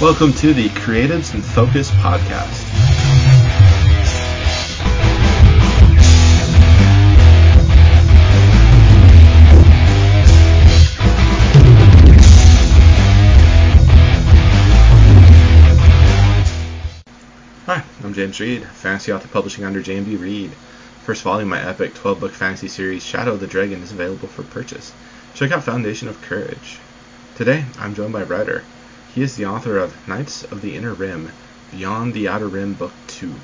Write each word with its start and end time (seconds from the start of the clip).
Welcome 0.00 0.32
to 0.32 0.54
the 0.54 0.70
Creatives 0.70 1.34
in 1.34 1.42
Focus 1.42 1.90
podcast. 1.90 2.64
Hi, 17.66 17.84
I'm 18.02 18.14
James 18.14 18.40
Reid, 18.40 18.64
fantasy 18.64 19.12
author 19.12 19.28
publishing 19.28 19.64
under 19.64 19.82
JMD 19.82 20.18
Reid. 20.18 20.50
First 21.04 21.22
volume 21.24 21.52
of 21.52 21.58
my 21.58 21.68
epic 21.68 21.92
12 21.92 22.20
book 22.20 22.32
fantasy 22.32 22.68
series 22.68 23.04
Shadow 23.04 23.34
of 23.34 23.40
the 23.40 23.46
Dragon 23.46 23.82
is 23.82 23.92
available 23.92 24.28
for 24.28 24.44
purchase. 24.44 24.94
Check 25.34 25.52
out 25.52 25.64
Foundation 25.64 26.08
of 26.08 26.22
Courage. 26.22 26.78
Today, 27.34 27.66
I'm 27.78 27.94
joined 27.94 28.14
by 28.14 28.22
Reiter. 28.22 28.64
He 29.12 29.22
is 29.22 29.34
the 29.34 29.46
author 29.46 29.76
of 29.76 30.06
Knights 30.06 30.44
of 30.44 30.62
the 30.62 30.76
Inner 30.76 30.94
Rim, 30.94 31.32
Beyond 31.72 32.14
the 32.14 32.28
Outer 32.28 32.46
Rim 32.46 32.74
Book 32.74 32.92
2. 33.08 33.34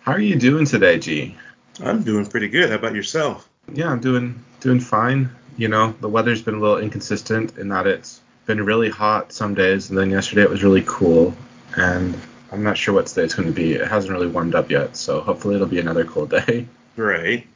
How 0.00 0.12
are 0.12 0.20
you 0.20 0.36
doing 0.36 0.64
today, 0.64 0.98
G? 0.98 1.36
I'm 1.84 2.02
doing 2.02 2.24
pretty 2.24 2.48
good. 2.48 2.70
How 2.70 2.76
about 2.76 2.94
yourself? 2.94 3.46
Yeah, 3.70 3.90
I'm 3.90 4.00
doing 4.00 4.42
doing 4.60 4.80
fine. 4.80 5.28
You 5.58 5.68
know, 5.68 5.94
the 6.00 6.08
weather's 6.08 6.40
been 6.40 6.54
a 6.54 6.60
little 6.60 6.78
inconsistent 6.78 7.58
in 7.58 7.68
that 7.68 7.86
it's 7.86 8.22
been 8.46 8.64
really 8.64 8.88
hot 8.88 9.34
some 9.34 9.54
days, 9.54 9.90
and 9.90 9.98
then 9.98 10.08
yesterday 10.08 10.44
it 10.44 10.50
was 10.50 10.62
really 10.64 10.82
cool. 10.86 11.36
And 11.76 12.18
I'm 12.50 12.64
not 12.64 12.78
sure 12.78 12.94
what 12.94 13.06
today 13.06 13.24
it's 13.24 13.34
going 13.34 13.48
to 13.48 13.54
be. 13.54 13.74
It 13.74 13.86
hasn't 13.86 14.10
really 14.10 14.28
warmed 14.28 14.54
up 14.54 14.70
yet, 14.70 14.96
so 14.96 15.20
hopefully 15.20 15.56
it'll 15.56 15.66
be 15.66 15.78
another 15.78 16.06
cool 16.06 16.24
day. 16.24 16.66
Right. 16.96 17.46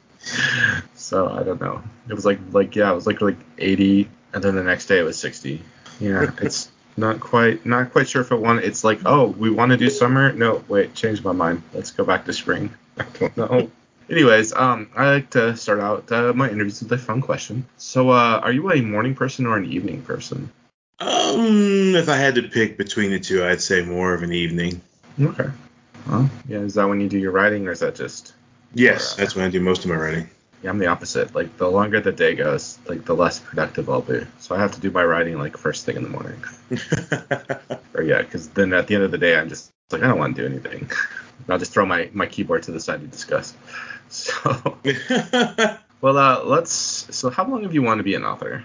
So 0.95 1.29
I 1.29 1.43
don't 1.43 1.59
know. 1.59 1.81
It 2.09 2.13
was 2.13 2.25
like 2.25 2.39
like 2.51 2.75
yeah, 2.75 2.91
it 2.91 2.95
was 2.95 3.07
like 3.07 3.21
like 3.21 3.37
80, 3.57 4.09
and 4.33 4.43
then 4.43 4.55
the 4.55 4.63
next 4.63 4.87
day 4.87 4.99
it 4.99 5.03
was 5.03 5.17
60. 5.19 5.61
Yeah, 5.99 6.31
it's 6.41 6.71
not 6.95 7.19
quite 7.19 7.65
not 7.65 7.91
quite 7.91 8.07
sure 8.07 8.21
if 8.21 8.31
it 8.31 8.39
want. 8.39 8.63
It's 8.63 8.83
like 8.83 8.99
oh, 9.05 9.27
we 9.27 9.49
want 9.49 9.71
to 9.71 9.77
do 9.77 9.89
summer. 9.89 10.31
No, 10.31 10.63
wait, 10.67 10.93
changed 10.95 11.23
my 11.23 11.33
mind. 11.33 11.63
Let's 11.73 11.91
go 11.91 12.03
back 12.03 12.25
to 12.25 12.33
spring. 12.33 12.73
I 12.97 13.05
don't 13.19 13.37
know. 13.37 13.71
Anyways, 14.09 14.53
um, 14.53 14.89
I 14.95 15.09
like 15.11 15.29
to 15.31 15.55
start 15.55 15.79
out 15.79 16.11
uh, 16.11 16.33
my 16.33 16.49
interviews 16.49 16.81
with 16.81 16.91
a 16.91 16.97
fun 16.97 17.21
question. 17.21 17.65
So, 17.77 18.09
uh, 18.09 18.41
are 18.43 18.51
you 18.51 18.71
a 18.71 18.81
morning 18.81 19.15
person 19.15 19.45
or 19.45 19.57
an 19.57 19.65
evening 19.65 20.01
person? 20.01 20.51
Um, 20.99 21.95
if 21.95 22.09
I 22.09 22.17
had 22.17 22.35
to 22.35 22.43
pick 22.43 22.77
between 22.77 23.11
the 23.11 23.19
two, 23.19 23.43
I'd 23.43 23.61
say 23.61 23.83
more 23.83 24.13
of 24.13 24.21
an 24.21 24.33
evening. 24.33 24.81
Okay. 25.19 25.49
Well, 26.07 26.29
yeah. 26.47 26.59
Is 26.59 26.75
that 26.75 26.87
when 26.87 27.01
you 27.01 27.09
do 27.09 27.17
your 27.17 27.31
writing, 27.31 27.67
or 27.67 27.71
is 27.71 27.79
that 27.79 27.95
just? 27.95 28.33
Yes, 28.73 29.13
Or, 29.13 29.21
that's 29.21 29.35
when 29.35 29.45
I 29.45 29.49
do 29.49 29.59
most 29.61 29.83
of 29.83 29.89
my 29.89 29.95
writing. 29.95 30.29
Yeah, 30.63 30.69
I'm 30.69 30.77
the 30.77 30.87
opposite. 30.87 31.35
Like 31.35 31.57
the 31.57 31.67
longer 31.69 31.99
the 31.99 32.11
day 32.11 32.35
goes, 32.35 32.79
like 32.87 33.05
the 33.05 33.13
less 33.15 33.39
productive 33.39 33.89
I'll 33.89 34.01
be. 34.01 34.25
So 34.39 34.55
I 34.55 34.59
have 34.59 34.71
to 34.73 34.79
do 34.79 34.91
my 34.91 35.03
writing 35.03 35.37
like 35.37 35.57
first 35.57 35.85
thing 35.85 35.97
in 35.97 36.03
the 36.03 36.09
morning. 36.09 36.43
Or 37.95 38.01
yeah, 38.01 38.23
because 38.23 38.49
then 38.49 38.73
at 38.73 38.87
the 38.87 38.95
end 38.95 39.03
of 39.03 39.11
the 39.11 39.19
day, 39.19 39.37
I'm 39.37 39.49
just 39.49 39.71
like 39.91 40.01
I 40.01 40.07
don't 40.07 40.17
want 40.17 40.35
to 40.35 40.41
do 40.41 40.47
anything. 40.47 40.89
I'll 41.47 41.59
just 41.59 41.73
throw 41.73 41.85
my 41.85 42.09
my 42.13 42.25
keyboard 42.25 42.63
to 42.63 42.71
the 42.71 42.79
side 42.79 43.01
to 43.01 43.07
discuss. 43.07 43.53
So 44.09 44.77
well, 46.01 46.17
uh, 46.17 46.43
let's. 46.43 46.71
So 46.71 47.31
how 47.31 47.47
long 47.47 47.63
have 47.63 47.73
you 47.73 47.81
wanted 47.81 47.99
to 47.99 48.03
be 48.03 48.13
an 48.13 48.23
author? 48.23 48.63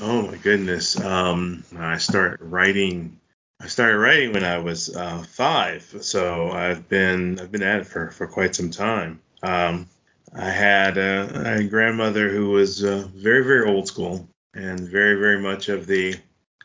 oh 0.00 0.28
my 0.28 0.36
goodness. 0.36 1.00
Um, 1.00 1.64
I 1.76 1.96
started 1.98 2.40
writing. 2.40 3.18
I 3.60 3.66
started 3.66 3.98
writing 3.98 4.32
when 4.32 4.44
I 4.44 4.58
was 4.58 4.94
uh, 4.94 5.24
five, 5.28 5.82
so 6.02 6.50
I've 6.50 6.88
been 6.88 7.40
I've 7.40 7.50
been 7.50 7.64
at 7.64 7.80
it 7.80 7.86
for, 7.86 8.10
for 8.12 8.28
quite 8.28 8.54
some 8.54 8.70
time. 8.70 9.20
Um, 9.46 9.88
I 10.34 10.50
had 10.50 10.98
a, 10.98 11.58
a 11.58 11.64
grandmother 11.64 12.28
who 12.28 12.50
was 12.50 12.84
uh, 12.84 13.08
very 13.14 13.44
very 13.44 13.68
old 13.68 13.86
school 13.86 14.28
and 14.54 14.80
very 14.80 15.18
very 15.18 15.40
much 15.40 15.68
of 15.68 15.86
the 15.86 16.16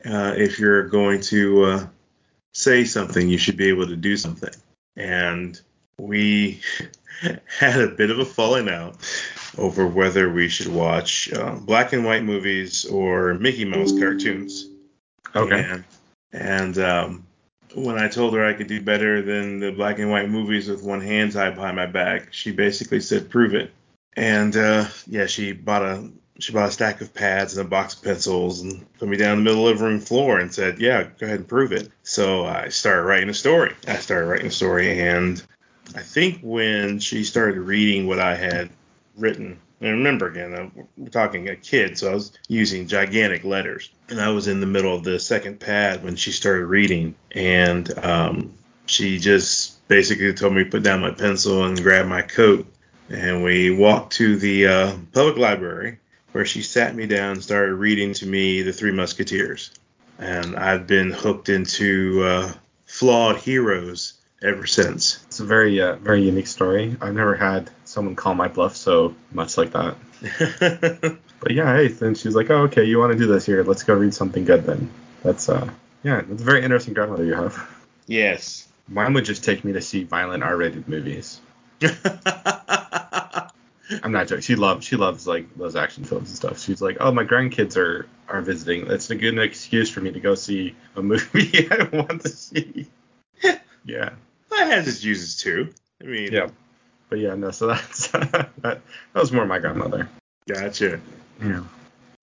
uh, 0.06 0.34
if 0.36 0.60
you're 0.60 0.88
going 0.88 1.22
to 1.22 1.64
uh, 1.64 1.88
say 2.54 2.84
something, 2.86 3.30
you 3.30 3.38
should 3.38 3.58
be 3.58 3.70
able 3.70 3.88
to 3.88 3.96
do 3.96 4.18
something. 4.18 4.54
And 4.96 5.60
we 6.00 6.62
had 7.60 7.82
a 7.82 7.88
bit 7.88 8.10
of 8.10 8.20
a 8.20 8.26
falling 8.26 8.68
out 8.70 8.98
over 9.58 9.86
whether 9.86 10.32
we 10.32 10.48
should 10.50 10.68
watch 10.70 11.32
uh, 11.34 11.56
black 11.56 11.94
and 11.94 12.04
white 12.04 12.24
movies 12.24 12.86
or 12.86 13.36
Mickey 13.36 13.66
Mouse 13.66 13.92
cartoons. 13.92 14.70
Okay. 15.36 15.64
And, 15.64 15.84
and 16.34 16.78
um, 16.80 17.28
when 17.76 17.98
I 17.98 18.08
told 18.08 18.34
her 18.34 18.46
I 18.46 18.54
could 18.54 18.68
do 18.68 18.82
better 18.82 19.22
than 19.22 19.60
the 19.60 19.72
black 19.72 20.00
and 20.00 20.12
white 20.12 20.30
movies 20.30 20.70
with 20.70 20.84
one 20.84 21.02
hand 21.02 21.34
tied 21.34 21.56
behind 21.56 21.76
my 21.76 21.86
back, 21.86 22.34
she 22.34 22.52
basically 22.52 23.00
said, 23.00 23.30
"Prove 23.30 23.54
it." 23.54 23.72
And 24.16 24.56
uh, 24.56 24.88
yeah, 25.08 25.26
she 25.26 25.54
bought 25.54 25.84
a 25.84 26.10
she 26.40 26.54
bought 26.54 26.70
a 26.70 26.72
stack 26.72 27.02
of 27.02 27.14
pads 27.14 27.56
and 27.56 27.66
a 27.66 27.70
box 27.70 27.94
of 27.94 28.04
pencils 28.04 28.62
and 28.62 28.86
put 28.98 29.08
me 29.08 29.18
down 29.18 29.38
in 29.38 29.44
the 29.44 29.50
middle 29.50 29.68
of 29.68 29.78
the 29.78 29.84
living 29.84 29.98
room 29.98 30.02
floor 30.02 30.40
and 30.40 30.54
said, 30.54 30.80
"Yeah, 30.80 31.04
go 31.04 31.26
ahead 31.26 31.40
and 31.40 31.48
prove 31.48 31.72
it." 31.72 31.90
So 32.04 32.46
I 32.46 32.70
started 32.70 33.04
writing 33.04 33.30
a 33.30 33.34
story. 33.34 33.74
I 33.88 33.96
started 33.98 34.28
writing 34.28 34.48
a 34.48 34.52
story, 34.52 35.00
and 35.00 35.42
I 35.96 36.02
think 36.02 36.40
when 36.42 37.00
she 37.00 37.24
started 37.24 37.60
reading 37.60 38.08
what 38.08 38.20
I 38.20 38.36
had 38.36 38.70
written, 39.18 39.60
and 39.82 39.92
remember 39.92 40.28
again, 40.28 40.54
uh, 40.54 40.84
we're 40.96 41.10
talking 41.10 41.50
a 41.50 41.56
kid, 41.56 41.98
so 41.98 42.12
I 42.12 42.14
was 42.14 42.32
using 42.48 42.88
gigantic 42.88 43.44
letters, 43.44 43.90
and 44.10 44.22
I 44.22 44.30
was 44.30 44.48
in 44.48 44.60
the 44.60 44.68
middle 44.68 44.96
of 44.96 45.04
the 45.04 45.20
second 45.20 45.60
pad 45.60 46.04
when 46.04 46.16
she 46.16 46.32
started 46.32 46.68
reading, 46.68 47.16
and 47.32 47.92
um, 48.00 48.54
she 48.86 49.18
just 49.18 49.86
basically 49.88 50.34
told 50.34 50.54
me 50.54 50.64
to 50.64 50.70
put 50.70 50.84
down 50.84 51.02
my 51.02 51.12
pencil 51.12 51.66
and 51.66 51.82
grab 51.82 52.06
my 52.08 52.22
coat, 52.22 52.66
and 53.10 53.44
we 53.44 53.72
walked 53.72 54.14
to 54.14 54.38
the 54.38 54.68
uh, 54.68 54.94
public 55.14 55.38
library 55.38 55.98
where 56.32 56.46
she 56.46 56.62
sat 56.62 56.96
me 56.96 57.08
down 57.08 57.34
and 57.34 57.44
started 57.44 57.74
reading 57.74 58.14
to 58.14 58.26
me 58.26 58.62
The 58.62 58.72
Three 58.72 58.92
Musketeers. 58.92 59.72
And 60.18 60.56
I've 60.56 60.88
been 60.88 61.12
hooked 61.12 61.50
into 61.50 62.24
uh, 62.24 62.54
flawed 62.86 63.38
heroes 63.38 64.14
ever 64.42 64.66
since. 64.66 65.24
It's 65.26 65.40
a 65.40 65.46
very 65.46 65.82
uh, 65.82 65.96
very 65.96 66.24
unique 66.24 66.48
story. 66.48 66.96
I've 67.02 67.16
never 67.16 67.36
had 67.36 67.70
someone 67.92 68.16
call 68.16 68.34
my 68.34 68.48
bluff 68.48 68.76
so 68.76 69.14
much 69.32 69.58
like 69.58 69.72
that. 69.72 69.96
But 71.42 71.54
yeah, 71.54 71.76
hey, 71.76 71.88
then 71.88 72.14
she 72.14 72.28
was 72.28 72.36
like, 72.36 72.52
"Oh, 72.52 72.66
okay, 72.66 72.84
you 72.84 73.00
want 73.00 73.14
to 73.14 73.18
do 73.18 73.26
this 73.26 73.48
here? 73.48 73.64
Let's 73.64 73.82
go 73.82 73.96
read 73.96 74.14
something 74.14 74.46
good 74.46 74.64
then." 74.64 74.92
That's 75.24 75.50
uh, 75.50 75.68
yeah, 76.04 76.20
it's 76.20 76.40
a 76.42 76.46
very 76.46 76.62
interesting 76.64 76.94
grandmother 76.94 77.26
you 77.26 77.34
have. 77.34 77.58
yes. 78.06 78.68
Mine 78.88 79.14
would 79.14 79.26
just 79.26 79.44
take 79.44 79.64
me 79.66 79.74
to 79.74 79.82
see 79.82 80.04
violent 80.04 80.44
R-rated 80.44 80.88
movies. 80.88 81.42
I'm 84.04 84.12
not 84.12 84.28
joking. 84.28 84.42
She 84.42 84.56
loves 84.56 84.86
she 84.86 84.96
loves 84.98 85.26
like 85.28 85.54
those 85.58 85.76
action 85.76 86.04
films 86.04 86.30
and 86.30 86.38
stuff. 86.38 86.60
She's 86.62 86.82
like, 86.82 86.98
"Oh, 87.00 87.12
my 87.12 87.24
grandkids 87.24 87.76
are 87.76 88.08
are 88.30 88.42
visiting. 88.42 88.86
It's 88.92 89.10
a 89.10 89.16
good 89.16 89.38
excuse 89.40 89.90
for 89.90 90.02
me 90.02 90.12
to 90.12 90.20
go 90.20 90.36
see 90.36 90.76
a 90.96 91.02
movie 91.12 91.68
I 91.72 91.90
want 91.92 92.22
to 92.22 92.30
see." 92.30 92.86
yeah. 93.84 94.12
that 94.52 94.68
has 94.72 94.88
its 94.88 95.04
uses 95.04 95.38
too. 95.38 95.74
I 96.02 96.06
mean, 96.06 96.32
Yeah. 96.32 96.50
But 97.12 97.20
yeah, 97.20 97.36
no. 97.36 97.52
So 97.52 97.68
that's 97.68 98.08
that, 98.08 98.50
that 98.64 98.82
was 99.14 99.32
more 99.32 99.46
my 99.46 99.60
grandmother. 99.60 100.10
gotcha. 100.48 101.00
Yeah. 101.44 101.64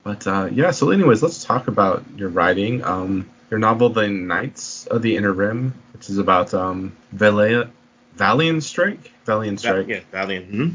But 0.02 0.26
uh, 0.26 0.48
yeah, 0.50 0.70
so 0.70 0.90
anyways, 0.90 1.22
let's 1.22 1.44
talk 1.44 1.68
about 1.68 2.02
your 2.16 2.30
writing. 2.30 2.82
Um, 2.82 3.28
your 3.50 3.60
novel, 3.60 3.90
The 3.90 4.08
Knights 4.08 4.86
of 4.86 5.02
the 5.02 5.16
Inner 5.16 5.32
Rim, 5.32 5.74
which 5.92 6.08
is 6.08 6.18
about 6.18 6.54
um, 6.54 6.96
Valia- 7.14 7.70
Valiant 8.14 8.64
Strike, 8.64 9.12
Valiant 9.26 9.60
Val- 9.60 9.72
Strike, 9.74 9.88
yeah, 9.88 10.00
Valiant. 10.10 10.50
Hmm? 10.50 10.68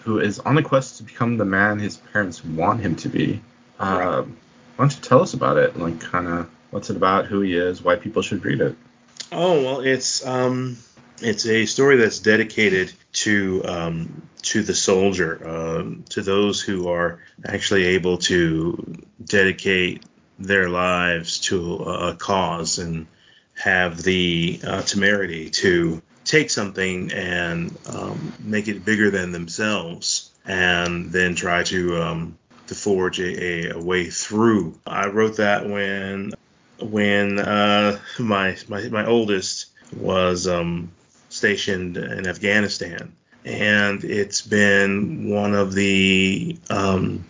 who 0.00 0.18
is 0.18 0.38
on 0.40 0.58
a 0.58 0.62
quest 0.62 0.96
to 0.96 1.02
become 1.04 1.36
the 1.36 1.44
man 1.44 1.78
his 1.78 1.96
parents 1.96 2.44
want 2.44 2.80
him 2.80 2.96
to 2.96 3.08
be. 3.08 3.40
Uh, 3.78 4.22
why 4.22 4.84
don't 4.84 4.94
you 4.94 5.00
tell 5.02 5.22
us 5.22 5.34
about 5.34 5.58
it? 5.58 5.78
Like, 5.78 6.00
kind 6.00 6.26
of, 6.26 6.50
what's 6.70 6.90
it 6.90 6.96
about? 6.96 7.26
Who 7.26 7.40
he 7.42 7.56
is? 7.56 7.82
Why 7.82 7.96
people 7.96 8.22
should 8.22 8.44
read 8.44 8.60
it? 8.62 8.74
Oh 9.30 9.62
well, 9.62 9.80
it's 9.80 10.26
um, 10.26 10.78
it's 11.20 11.46
a 11.46 11.66
story 11.66 11.96
that's 11.96 12.18
dedicated 12.18 12.92
to 13.12 13.62
um, 13.64 14.22
to 14.42 14.62
the 14.62 14.74
soldier, 14.74 15.48
um, 15.48 16.04
to 16.10 16.22
those 16.22 16.60
who 16.60 16.88
are 16.88 17.20
actually 17.44 17.84
able 17.84 18.18
to 18.18 19.02
dedicate 19.24 20.02
their 20.38 20.68
lives 20.68 21.40
to 21.40 21.76
a 21.76 22.14
cause 22.14 22.78
and 22.78 23.06
have 23.54 24.02
the 24.02 24.60
uh, 24.66 24.82
temerity 24.82 25.50
to 25.50 26.02
take 26.24 26.50
something 26.50 27.12
and 27.12 27.76
um, 27.86 28.32
make 28.40 28.68
it 28.68 28.84
bigger 28.84 29.10
than 29.10 29.32
themselves, 29.32 30.30
and 30.44 31.12
then 31.12 31.34
try 31.34 31.62
to 31.62 32.02
um, 32.02 32.38
to 32.66 32.74
forge 32.74 33.20
a, 33.20 33.44
a, 33.44 33.70
a 33.76 33.80
way 33.80 34.08
through. 34.08 34.78
I 34.86 35.06
wrote 35.08 35.36
that 35.36 35.68
when 35.68 36.32
when 36.80 37.38
uh, 37.38 37.98
my, 38.18 38.56
my 38.68 38.88
my 38.88 39.06
oldest 39.06 39.66
was 39.94 40.46
um, 40.46 40.90
stationed 41.42 41.96
in 41.96 42.28
Afghanistan, 42.28 43.12
and 43.44 44.04
it's 44.04 44.42
been 44.42 45.28
one 45.28 45.54
of 45.54 45.74
the 45.74 46.56
um, 46.70 47.24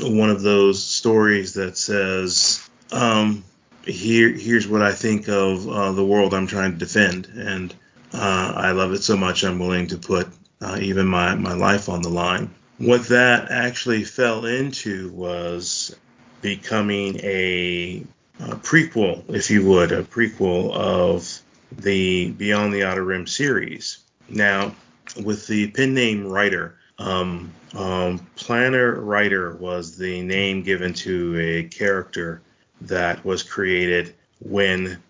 one 0.00 0.30
of 0.30 0.40
those 0.40 0.82
stories 0.82 1.52
that 1.52 1.76
says 1.76 2.66
um, 2.92 3.44
here 3.84 4.30
here's 4.30 4.66
what 4.66 4.80
I 4.80 4.92
think 4.92 5.28
of 5.28 5.68
uh, 5.68 5.92
the 5.92 6.02
world 6.02 6.32
I'm 6.32 6.46
trying 6.46 6.72
to 6.72 6.78
defend, 6.78 7.26
and 7.26 7.74
uh, 8.14 8.54
I 8.56 8.70
love 8.70 8.94
it 8.94 9.02
so 9.02 9.18
much 9.18 9.44
I'm 9.44 9.58
willing 9.58 9.88
to 9.88 9.98
put 9.98 10.28
uh, 10.62 10.78
even 10.80 11.06
my, 11.06 11.34
my 11.34 11.52
life 11.52 11.90
on 11.90 12.00
the 12.00 12.08
line. 12.08 12.54
What 12.78 13.08
that 13.08 13.50
actually 13.50 14.04
fell 14.04 14.46
into 14.46 15.10
was 15.10 15.94
becoming 16.40 17.20
a, 17.20 18.02
a 18.40 18.54
prequel, 18.56 19.28
if 19.28 19.50
you 19.50 19.68
would, 19.68 19.92
a 19.92 20.04
prequel 20.04 20.72
of 20.72 21.41
the 21.78 22.30
Beyond 22.30 22.72
the 22.72 22.84
Outer 22.84 23.04
Rim 23.04 23.26
series. 23.26 23.98
Now, 24.28 24.74
with 25.22 25.46
the 25.46 25.70
pen 25.70 25.94
name 25.94 26.26
Reiter, 26.26 26.76
um, 26.98 27.52
um, 27.74 28.26
Planner 28.36 29.00
Reiter 29.00 29.54
was 29.56 29.96
the 29.96 30.22
name 30.22 30.62
given 30.62 30.94
to 30.94 31.38
a 31.38 31.64
character 31.64 32.42
that 32.82 33.24
was 33.24 33.42
created 33.42 34.14
when 34.40 35.02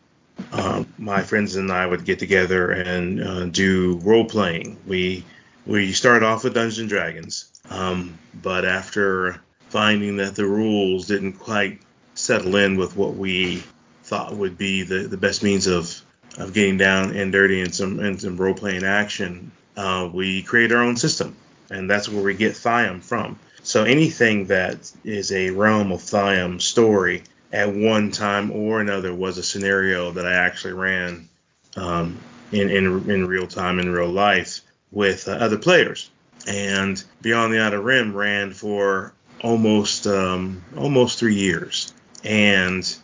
uh, 0.53 0.85
my 0.99 1.23
friends 1.23 1.57
and 1.57 1.71
I 1.71 1.87
would 1.87 2.05
get 2.05 2.19
together 2.19 2.71
and 2.71 3.23
uh, 3.23 3.47
do 3.47 3.99
role 4.03 4.25
playing. 4.25 4.79
We 4.87 5.25
we 5.67 5.93
started 5.93 6.25
off 6.25 6.45
with 6.45 6.55
Dungeons 6.55 6.79
and 6.81 6.89
Dragons, 6.89 7.53
um, 7.71 8.19
but 8.43 8.65
after 8.65 9.41
finding 9.69 10.17
that 10.17 10.35
the 10.35 10.47
rules 10.47 11.07
didn't 11.07 11.35
quite 11.35 11.81
settle 12.15 12.57
in 12.57 12.77
with 12.77 12.97
what 12.97 13.15
we 13.15 13.63
thought 14.03 14.35
would 14.35 14.59
be 14.59 14.83
the, 14.83 15.07
the 15.07 15.17
best 15.17 15.43
means 15.43 15.67
of 15.67 16.03
of 16.39 16.53
getting 16.53 16.79
down 16.79 17.15
and 17.15 17.33
dirty 17.33 17.61
and 17.61 17.75
some 17.75 18.01
and 18.01 18.21
some 18.21 18.37
role 18.37 18.55
playing 18.55 18.85
action, 18.85 19.53
uh, 19.77 20.09
we 20.13 20.43
create 20.43 20.73
our 20.73 20.83
own 20.83 20.97
system, 20.97 21.37
and 21.71 21.91
that's 21.91 22.09
where 22.09 22.23
we 22.23 22.35
get 22.35 22.55
Thiam 22.55 23.03
from. 23.03 23.39
So 23.63 23.85
anything 23.85 24.47
that 24.47 24.91
is 25.05 25.31
a 25.33 25.51
realm 25.51 25.93
of 25.93 26.01
Thiam 26.01 26.61
story 26.61 27.23
at 27.53 27.73
one 27.73 28.11
time 28.11 28.51
or 28.51 28.81
another 28.81 29.15
was 29.15 29.39
a 29.39 29.43
scenario 29.43 30.11
that 30.13 30.27
I 30.27 30.33
actually 30.33 30.73
ran 30.73 31.29
um, 31.77 32.19
in, 32.51 32.71
in 32.71 33.11
in 33.11 33.27
real 33.27 33.47
time 33.47 33.79
in 33.79 33.91
real 33.91 34.11
life 34.11 34.61
with 34.91 35.29
uh, 35.29 35.33
other 35.33 35.59
players. 35.59 36.11
And 36.47 37.03
Beyond 37.21 37.55
the 37.55 37.61
Outer 37.61 37.81
Rim 37.81 38.17
ran 38.17 38.53
for 38.53 39.15
almost 39.43 40.07
um, 40.07 40.63
almost 40.77 41.19
three 41.19 41.37
years, 41.37 41.95
and 42.25 42.97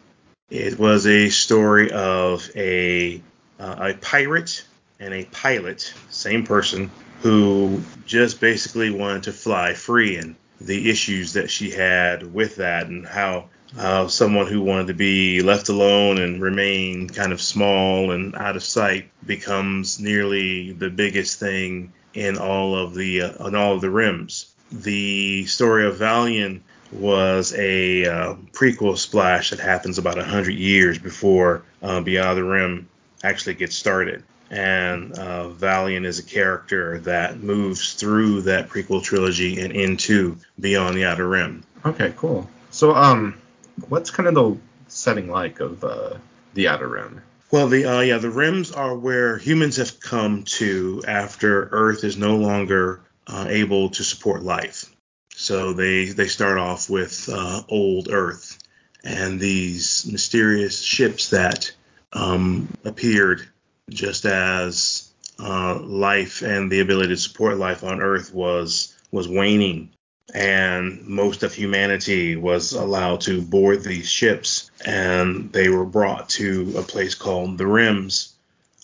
it 0.50 0.79
was 0.79 1.06
a 1.06 1.29
story 1.29 1.91
of 1.91 2.49
a 2.56 3.23
uh, 3.61 3.91
a 3.91 3.95
pirate 3.95 4.65
and 5.00 5.12
a 5.12 5.25
pilot, 5.27 5.93
same 6.11 6.45
person, 6.45 6.91
who 7.23 7.83
just 8.06 8.41
basically 8.41 8.91
wanted 8.91 9.25
to 9.25 9.33
fly 9.33 9.75
free 9.75 10.17
and 10.17 10.37
the 10.61 10.91
issues 10.91 11.35
that 11.35 11.50
she 11.50 11.71
had 11.71 12.33
with 12.33 12.56
that 12.56 12.87
and 12.87 13.06
how 13.06 13.49
uh, 13.79 14.09
someone 14.09 14.47
who 14.47 14.62
wanted 14.62 14.87
to 14.89 14.95
be 14.95 15.43
left 15.43 15.69
alone 15.69 16.19
and 16.19 16.41
remain 16.41 17.09
kind 17.09 17.33
of 17.33 17.41
small 17.41 18.12
and 18.12 18.35
out 18.35 18.56
of 18.56 18.62
sight 18.62 19.11
becomes 19.27 20.00
nearly 20.00 20.73
the 20.73 20.91
biggest 20.91 21.39
thing 21.39 21.93
in 22.15 22.39
all 22.39 22.75
of 22.75 22.95
the 22.95 23.23
uh, 23.23 23.45
on 23.45 23.55
all 23.55 23.75
of 23.75 23.81
the 23.81 23.91
rims. 23.91 24.53
The 24.73 25.47
story 25.47 25.87
of 25.87 25.99
Valian 25.99 26.61
was 26.93 27.55
a 27.55 28.06
uh, 28.06 28.35
prequel 28.52 28.96
splash 28.96 29.50
that 29.50 29.61
happens 29.61 29.99
about 29.99 30.17
100 30.17 30.50
years 30.52 30.99
before 30.99 31.62
uh, 31.82 32.00
Beyond 32.00 32.38
the 32.38 32.44
Rim 32.44 32.88
actually 33.23 33.55
gets 33.55 33.76
started. 33.76 34.23
And 34.50 35.12
uh, 35.12 35.50
Valian 35.50 36.06
is 36.06 36.19
a 36.19 36.23
character 36.23 37.00
that 37.00 37.40
moves 37.40 37.94
through 37.94 38.43
that 38.43 38.70
prequel 38.70 39.02
trilogy 39.02 39.61
and 39.61 39.73
into 39.73 40.37
Beyond 40.58 40.96
the 40.96 41.05
Outer 41.05 41.29
Rim. 41.29 41.64
Okay, 41.85 42.14
cool. 42.17 42.49
So, 42.70 42.94
um, 42.94 43.38
what's 43.88 44.11
kind 44.11 44.29
of 44.29 44.35
the 44.35 44.56
setting 44.88 45.31
like 45.31 45.61
of 45.61 45.85
uh, 45.85 46.14
the 46.55 46.69
Outer 46.69 46.88
Rim? 46.88 47.23
Well, 47.50 47.69
the 47.69 47.85
uh, 47.85 48.00
yeah, 48.00 48.19
the 48.19 48.31
rims 48.31 48.73
are 48.73 48.96
where 48.96 49.38
humans 49.38 49.76
have 49.76 50.00
come 50.00 50.44
to 50.44 51.02
after 51.06 51.69
Earth 51.70 52.05
is 52.05 52.17
no 52.17 52.37
longer 52.37 53.00
uh, 53.26 53.46
able 53.49 53.90
to 53.90 54.05
support 54.05 54.43
life. 54.43 54.90
So 55.40 55.73
they 55.73 56.06
they 56.06 56.26
start 56.26 56.58
off 56.58 56.90
with 56.90 57.29
uh, 57.32 57.62
old 57.69 58.08
Earth 58.11 58.58
and 59.05 59.38
these 59.38 60.05
mysterious 60.11 60.82
ships 60.82 61.31
that 61.31 61.70
um, 62.12 62.69
appeared 62.85 63.49
just 63.88 64.25
as 64.25 65.12
uh, 65.38 65.79
life 65.79 66.43
and 66.43 66.73
the 66.73 66.81
ability 66.81 67.11
to 67.11 67.17
support 67.17 67.56
life 67.56 67.85
on 67.85 68.02
Earth 68.02 68.35
was 68.35 68.96
was 69.12 69.29
waning. 69.29 69.90
And 70.35 71.06
most 71.06 71.44
of 71.44 71.55
humanity 71.55 72.35
was 72.35 72.73
allowed 72.73 73.20
to 73.23 73.40
board 73.40 73.85
these 73.85 74.08
ships, 74.08 74.73
and 74.85 75.52
they 75.52 75.69
were 75.69 75.87
brought 75.87 76.31
to 76.31 76.75
a 76.76 76.82
place 76.82 77.14
called 77.14 77.58
the 77.58 77.67
Rims, 77.67 78.35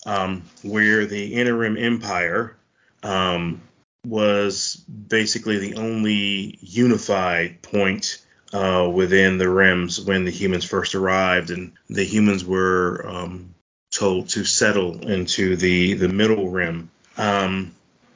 um, 0.05 0.43
where 0.63 1.05
the 1.05 1.33
Inner 1.33 1.53
Rim 1.55 1.75
Empire 1.77 2.55
um, 3.03 3.61
was 4.05 4.75
basically 4.75 5.57
the 5.57 5.75
only 5.75 6.57
unified 6.61 7.61
point 7.61 8.21
uh, 8.53 8.89
within 8.93 9.37
the 9.37 9.49
Rims 9.49 9.99
when 9.99 10.25
the 10.25 10.31
humans 10.31 10.65
first 10.65 10.95
arrived, 10.95 11.51
and 11.51 11.73
the 11.89 12.05
humans 12.05 12.45
were 12.45 13.05
um, 13.07 13.55
told 13.91 14.29
to 14.29 14.45
settle 14.45 15.09
into 15.09 15.55
the 15.55 15.95
the 15.95 16.09
Middle 16.09 16.49
Rim. 16.49 16.89
Um, 17.17 17.75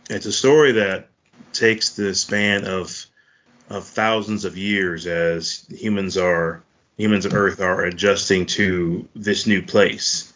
it's 0.10 0.26
a 0.26 0.32
story 0.32 0.74
that 0.74 1.10
takes 1.54 1.90
the 1.92 2.14
span 2.16 2.66
of 2.66 3.06
of 3.70 3.86
thousands 3.86 4.46
of 4.46 4.58
years 4.58 5.06
as 5.06 5.66
humans 5.70 6.18
are 6.18 6.64
humans 6.98 7.26
of 7.26 7.34
Earth 7.34 7.62
are 7.62 7.86
adjusting 7.86 8.46
to 8.46 9.08
this 9.16 9.48
new 9.48 9.62
place 9.62 10.34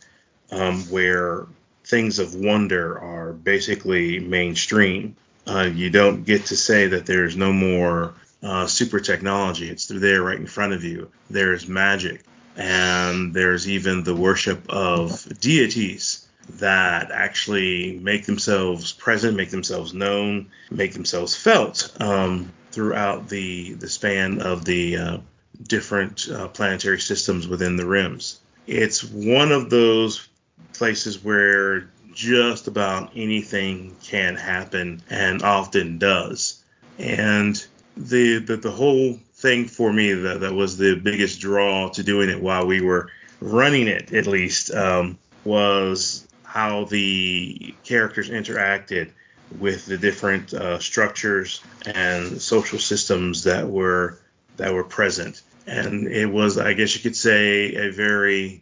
um, 0.51 0.81
where 0.83 1.45
things 1.83 2.19
of 2.19 2.35
wonder 2.35 2.97
are 2.97 3.33
basically 3.33 4.19
mainstream. 4.19 5.15
Uh, 5.45 5.69
you 5.73 5.89
don't 5.89 6.23
get 6.23 6.45
to 6.47 6.57
say 6.57 6.87
that 6.87 7.05
there's 7.05 7.35
no 7.35 7.51
more 7.51 8.13
uh, 8.41 8.67
super 8.67 8.99
technology. 8.99 9.69
It's 9.69 9.87
there 9.87 10.21
right 10.21 10.39
in 10.39 10.47
front 10.47 10.73
of 10.73 10.83
you. 10.83 11.09
There's 11.29 11.67
magic, 11.67 12.23
and 12.55 13.33
there's 13.33 13.67
even 13.69 14.03
the 14.03 14.15
worship 14.15 14.69
of 14.69 15.39
deities 15.39 16.27
that 16.59 17.11
actually 17.11 17.99
make 17.99 18.25
themselves 18.25 18.91
present, 18.91 19.37
make 19.37 19.49
themselves 19.49 19.93
known, 19.93 20.51
make 20.69 20.93
themselves 20.93 21.35
felt. 21.35 21.93
Um, 21.99 22.51
throughout 22.73 23.29
the 23.29 23.73
the 23.73 23.87
span 23.87 24.41
of 24.41 24.65
the 24.65 24.97
uh, 24.97 25.17
different 25.61 26.27
uh, 26.29 26.47
planetary 26.47 26.99
systems 26.99 27.47
within 27.47 27.77
the 27.77 27.85
rims. 27.85 28.39
It's 28.67 29.03
one 29.03 29.51
of 29.51 29.69
those 29.69 30.27
places 30.73 31.23
where 31.23 31.89
just 32.13 32.68
about 32.68 33.12
anything 33.15 33.95
can 34.04 34.36
happen 34.36 35.01
and 35.10 35.42
often 35.44 35.98
does. 35.98 36.63
And 36.98 37.63
the 37.98 38.39
the, 38.39 38.57
the 38.57 38.71
whole 38.71 39.19
thing 39.33 39.68
for 39.68 39.92
me 39.92 40.13
that, 40.13 40.41
that 40.41 40.53
was 40.53 40.77
the 40.77 40.96
biggest 40.96 41.39
draw 41.39 41.89
to 41.89 42.03
doing 42.03 42.29
it 42.29 42.41
while 42.41 42.65
we 42.65 42.82
were 42.82 43.10
running 43.41 43.88
it 43.88 44.13
at 44.13 44.25
least 44.25 44.74
um, 44.74 45.17
was 45.43 46.27
how 46.43 46.86
the 46.86 47.74
characters 47.84 48.29
interacted 48.29 49.12
with 49.60 49.86
the 49.86 49.98
different 49.98 50.53
uh, 50.53 50.79
structures 50.79 51.62
and 51.86 52.41
social 52.41 52.79
systems 52.79 53.43
that 53.43 53.67
were 53.67 54.20
that 54.58 54.74
were 54.74 54.84
present. 54.84 55.41
And 55.65 56.08
it 56.08 56.25
was, 56.25 56.58
I 56.58 56.74
guess 56.74 56.96
you 56.96 57.01
could 57.01 57.15
say, 57.15 57.75
a 57.75 57.91
very 57.91 58.62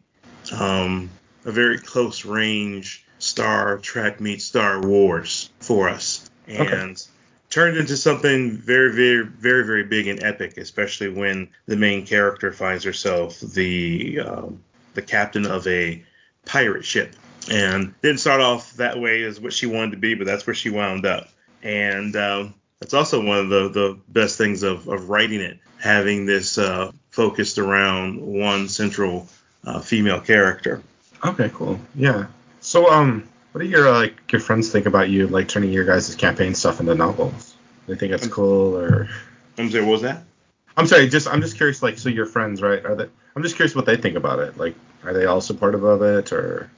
um, 0.51 1.09
a 1.45 1.51
very 1.51 1.77
close 1.77 2.25
range 2.25 3.05
Star 3.21 3.77
Trek 3.77 4.19
meets 4.19 4.45
Star 4.45 4.81
Wars 4.81 5.49
for 5.59 5.89
us, 5.89 6.29
and 6.47 6.61
okay. 6.67 6.95
turned 7.49 7.77
into 7.77 7.95
something 7.95 8.57
very, 8.57 8.91
very, 8.91 9.25
very, 9.25 9.63
very 9.63 9.83
big 9.83 10.07
and 10.07 10.23
epic, 10.23 10.57
especially 10.57 11.09
when 11.09 11.49
the 11.67 11.75
main 11.75 12.05
character 12.05 12.51
finds 12.51 12.83
herself 12.83 13.39
the 13.39 14.19
um, 14.19 14.63
the 14.95 15.01
captain 15.01 15.45
of 15.45 15.67
a 15.67 16.03
pirate 16.45 16.83
ship 16.83 17.15
and 17.49 17.93
didn't 18.01 18.19
start 18.19 18.41
off 18.41 18.73
that 18.73 18.99
way 18.99 19.23
as 19.23 19.39
what 19.39 19.53
she 19.53 19.65
wanted 19.65 19.91
to 19.91 19.97
be, 19.97 20.15
but 20.15 20.27
that's 20.27 20.45
where 20.45 20.53
she 20.53 20.69
wound 20.69 21.05
up. 21.05 21.29
And 21.63 22.15
um, 22.15 22.53
that's 22.79 22.93
also 22.93 23.23
one 23.23 23.37
of 23.39 23.49
the, 23.49 23.69
the 23.69 23.99
best 24.09 24.37
things 24.37 24.63
of, 24.63 24.87
of 24.87 25.09
writing 25.09 25.41
it, 25.41 25.59
having 25.79 26.25
this 26.25 26.57
uh, 26.57 26.91
focused 27.11 27.57
around 27.57 28.19
one 28.19 28.67
central 28.67 29.27
uh, 29.63 29.79
female 29.79 30.19
character. 30.19 30.81
Okay, 31.23 31.51
cool. 31.53 31.79
Yeah. 31.95 32.27
So, 32.61 32.91
um, 32.91 33.27
what 33.51 33.61
do 33.61 33.67
your 33.67 33.87
uh, 33.87 33.93
like 33.93 34.31
your 34.31 34.39
friends 34.39 34.71
think 34.71 34.85
about 34.85 35.09
you 35.09 35.27
like 35.27 35.47
turning 35.47 35.71
your 35.71 35.85
guys' 35.85 36.15
campaign 36.15 36.55
stuff 36.55 36.79
into 36.79 36.95
novels? 36.95 37.55
They 37.87 37.95
think 37.95 38.13
it's 38.13 38.27
cool, 38.27 38.77
or? 38.77 39.09
I'm 39.57 39.69
sorry, 39.69 39.83
what 39.83 39.91
was 39.91 40.01
that? 40.03 40.23
I'm 40.77 40.87
sorry, 40.87 41.09
just 41.09 41.27
I'm 41.27 41.41
just 41.41 41.57
curious. 41.57 41.83
Like, 41.83 41.97
so 41.97 42.09
your 42.09 42.27
friends, 42.27 42.61
right? 42.61 42.85
Are 42.85 42.95
they? 42.95 43.07
I'm 43.35 43.43
just 43.43 43.55
curious 43.55 43.75
what 43.75 43.85
they 43.85 43.97
think 43.97 44.15
about 44.15 44.39
it. 44.39 44.57
Like, 44.57 44.75
are 45.03 45.13
they 45.13 45.25
all 45.25 45.41
supportive 45.41 45.83
of 45.83 46.01
it, 46.03 46.31
or? 46.31 46.69